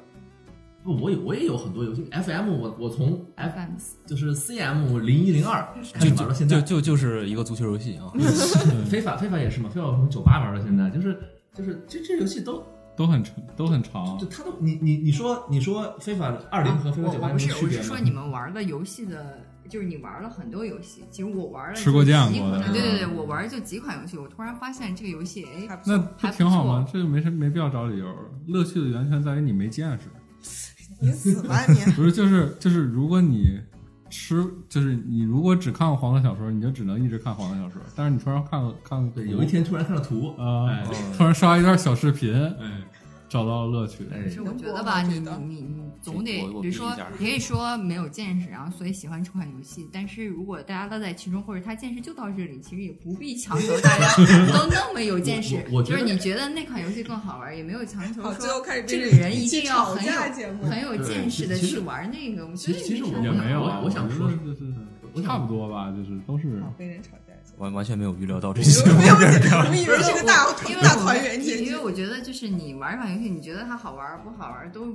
[0.85, 3.71] 不，我有我也有很多游戏，FM 我我从 FM
[4.07, 8.11] 就是 CM 零一零二开始玩到现在，就就就是一个足球游戏啊，
[8.91, 11.21] 非法非法也是嘛，非法我从酒吧玩到现在，就是
[11.55, 12.65] 就是这这游戏都
[12.97, 14.27] 都很长，都很长就。
[14.27, 17.99] 它都你你你说你说非法二零和非法九八有我我不是什么区别吗我是说？
[17.99, 26.09] 你们玩的游戏的，就是你玩了很多游戏，其实我玩了吃过见几过的对对对，嗯我玩就几款游戏，我突然发现这个游戏，哎，那错。
[26.21, 26.87] 不挺好吗？
[26.93, 28.07] 这没什没必要找理由。
[28.47, 30.09] 乐趣的源泉在于你没见识。
[31.01, 31.75] 你死吧你！
[31.93, 33.59] 不是，就是就是，如果你
[34.13, 37.81] 吃，就是你如果只看过黄色小说，你就只能一直看黄色小说。
[37.97, 40.85] 但是你突然看了看了对，有一天突然看到图，啊、哎
[41.17, 42.71] 突然刷一段小视频，哎
[43.33, 44.07] 找到了乐趣。
[44.13, 49.89] 哎可是我觉得吧，你你你你总得比如说可以说没有见识，然后所以喜欢这款游戏。
[49.91, 54.15] 但是如果大家乐在其中，或者他见识就到这里，其实也不必强求大家
[54.53, 55.65] 都那么有见识。
[55.83, 60.13] 就是你觉得那款游戏更好玩，也没有强求好，最后说这个人一定要很有
[60.69, 62.47] 很有见识的去玩那个。
[62.47, 66.63] 我觉得其实其实我也没有啊，我我想说就是差不多吧，就是都是。
[67.63, 68.85] 完完全没有预料到这些。
[68.93, 71.79] 没有，我们以为是个大因为大团圆结局因为。
[71.83, 74.87] 我觉得就是你玩一款游戏，你觉得它好玩不好玩都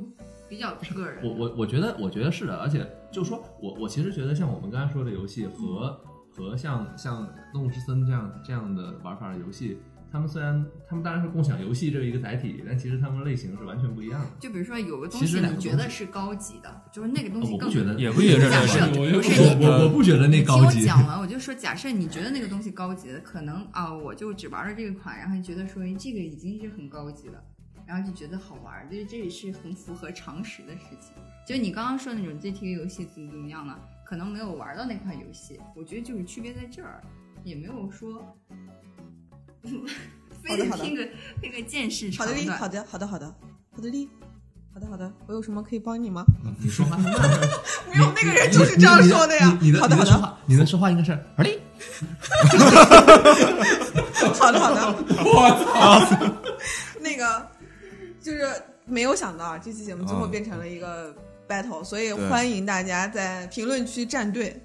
[0.50, 1.24] 比较个人。
[1.24, 6.00] 我我我觉得我觉得是的，而且就是说我我其实觉得像我们刚才说的游戏和
[6.36, 9.78] 和像像《动物之森》这样这样的玩法的游戏，
[10.12, 14.28] 他们虽然他们当然是共享游戏这一个载体，但其实他们类型是完全不一样的。
[14.40, 20.86] 就比如说有个东西你觉得是高级的，就是那个东西更我不觉得也不也是假设我不是我你我我不觉得那高级听我。
[20.86, 27.44] 讲完，我就说，假设你觉得那个东西高级的，可能啊，我就只玩了这个款，然后觉得说哎这个已经是很高级了，
[27.86, 31.12] 然后就觉得好玩，就是这也是很符合常识的事情。
[31.46, 33.80] 就是你刚刚说的那种 GTA 游戏怎么怎么样了？
[34.06, 37.02] 可能没有玩到那款游戏，我觉得就是区别在这儿，
[37.44, 38.22] 也没有说
[40.44, 41.08] 非得拼个
[41.42, 42.68] 拼个见识长好的丽，好。
[42.68, 43.36] 的，好的，好的，
[43.76, 44.08] 好的丽，
[44.74, 46.24] 好的，好的，我有什么可以帮你吗？
[46.60, 46.98] 你说话
[47.92, 49.58] 没有，那个人就是这样说的呀。
[49.62, 51.50] 你你的好的，好的，你的说话，你的说话应该是 好的。
[54.34, 54.96] 好的，好的。
[55.26, 56.02] 我操！
[57.02, 57.48] 那个
[58.22, 58.50] 就是
[58.86, 61.16] 没有想到啊这期节目最后嗯变成了一个
[61.48, 64.60] battle，所以对欢迎大家在评论区站队，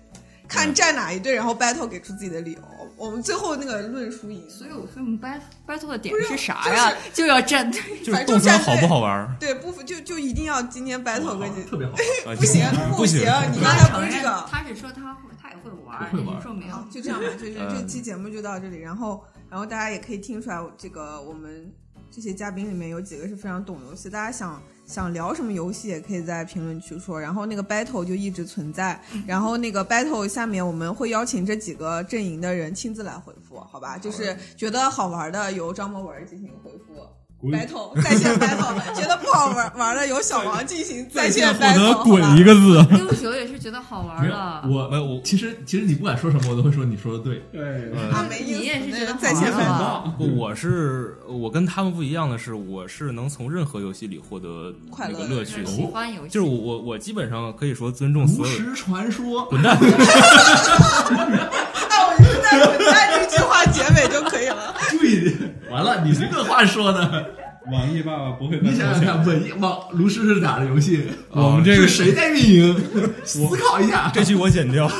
[0.53, 2.61] 看站哪一队，然后 battle 给出自己的理由。
[2.95, 4.49] 我们最后那个论输赢。
[4.51, 6.95] 所以我说我们 battle battle 的点是啥呀？
[7.15, 7.81] 就要站队。
[8.01, 9.37] 就是反正动森好不好玩？
[9.41, 11.95] 对，不就就一定要今天 battle 个几特别好。
[12.31, 12.63] 啊不行
[12.95, 13.21] 不行，
[13.53, 16.77] 你刚才不是这个，他是说他会，他也会玩，会玩你说没有，？
[16.91, 18.79] 就这样吧， 就是嗯这期节目就到这里。
[18.79, 21.73] 然后，然后大家也可以听出来，这个我们
[22.11, 24.63] 这些嘉宾里面有几个是非常懂游戏，大家想
[24.93, 27.19] 想聊什么游戏，也可以在评论区说。
[27.19, 33.97] 然后那个 battle 就一直存在，然后那个 battle 下面我们会邀请这几个阵营的人亲自来回复，好吧？
[33.97, 37.22] 就是觉得好玩的由张博文进行回复。
[37.51, 42.87] Battle 在线 battle， 觉得不好玩玩的由小王进行在线获得 battle，好滚一个字。
[42.97, 47.43] 六九也是觉得好玩没有，的，我没有我其实其实你不管说什么，我都会说你说的对。
[47.53, 50.11] 对，啊，没意思，你也是觉得在线玩 battle。
[50.17, 55.65] 不，我是我跟他们不一样的是，我是能从任何游戏里获得快乐那个乐趣。
[55.67, 58.53] 喜欢游戏，就是我我我基本上可以说尊重所有。
[58.53, 59.77] 炉石传说，滚蛋！
[65.73, 67.31] 完了，你这个话说的，
[67.73, 71.05] 网易爸爸不会再你想想看，文网炉石是哪的游戏？
[71.31, 72.77] 我们这个是谁在运营？
[73.25, 74.91] 思考一下，这句我剪掉。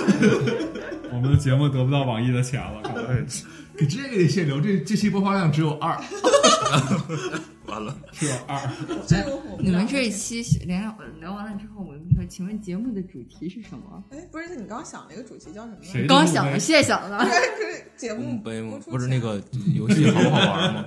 [1.13, 2.81] 我们的节目得不到网易的钱了。
[3.77, 5.99] 给这个得限流，这这期播放量只有二。
[7.67, 8.61] 完了，只有二，
[9.59, 14.03] 你们这一期聊聊完了之后，我们说，请问节目的主题是什么？
[14.11, 15.79] 哎，不是，你刚刚想了一个主题叫什么？
[15.81, 17.25] 谁刚想的，谢谢想了。
[17.25, 18.79] 对，可是节目嗯，杯吗？
[18.87, 19.41] 不是那个
[19.75, 20.85] 游戏好不好玩吗？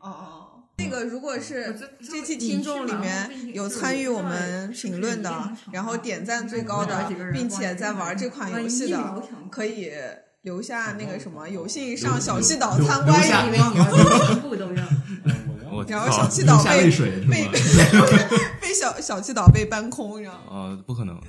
[0.00, 0.10] 哦 哦。
[0.10, 0.42] 哦
[0.78, 9.90] 那个，如果是这期听众里面有参与我们评论的，然后点赞最高的，并且在玩这款游戏的，可以
[10.46, 13.42] 留下那个什么有幸上小气岛参观一下
[14.40, 14.84] 部都要。
[15.88, 16.88] 然后小气岛被
[17.28, 17.48] 被？
[18.60, 21.20] 被 小小气岛被搬空，然后啊，不可能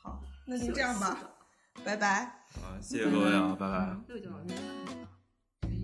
[0.00, 1.18] 好，那就这样吧，
[1.84, 2.20] 拜拜。
[2.62, 2.78] 啊！
[2.80, 3.96] 谢谢各位啊，拜拜。
[4.06, 4.54] 六九老师。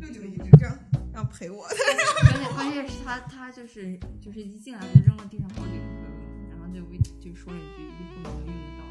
[0.01, 0.79] 六九一直这样
[1.15, 5.85] 要陪我，关键关键是他他就是就是一进来就扔了地上好几个，
[6.49, 8.85] 然后就微就说了一句以后能用得到？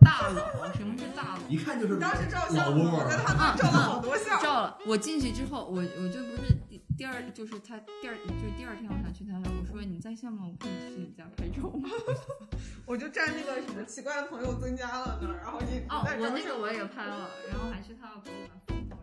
[0.00, 1.40] 大佬，什么是大佬？
[1.48, 4.40] 一看就是当时照老相，我跟他们照了好多相。
[4.40, 10.44] 照了，我进去之后，我我就不是第第二，就是他第二就是第二天我想去他那，我说你在线吗？
[10.46, 11.88] 我可以去你家拍照吗？
[12.86, 18.95] 我就站那个什么奇怪的朋友增加了那儿，然后一哦，我那个我也拍了，然后还去他的博物馆。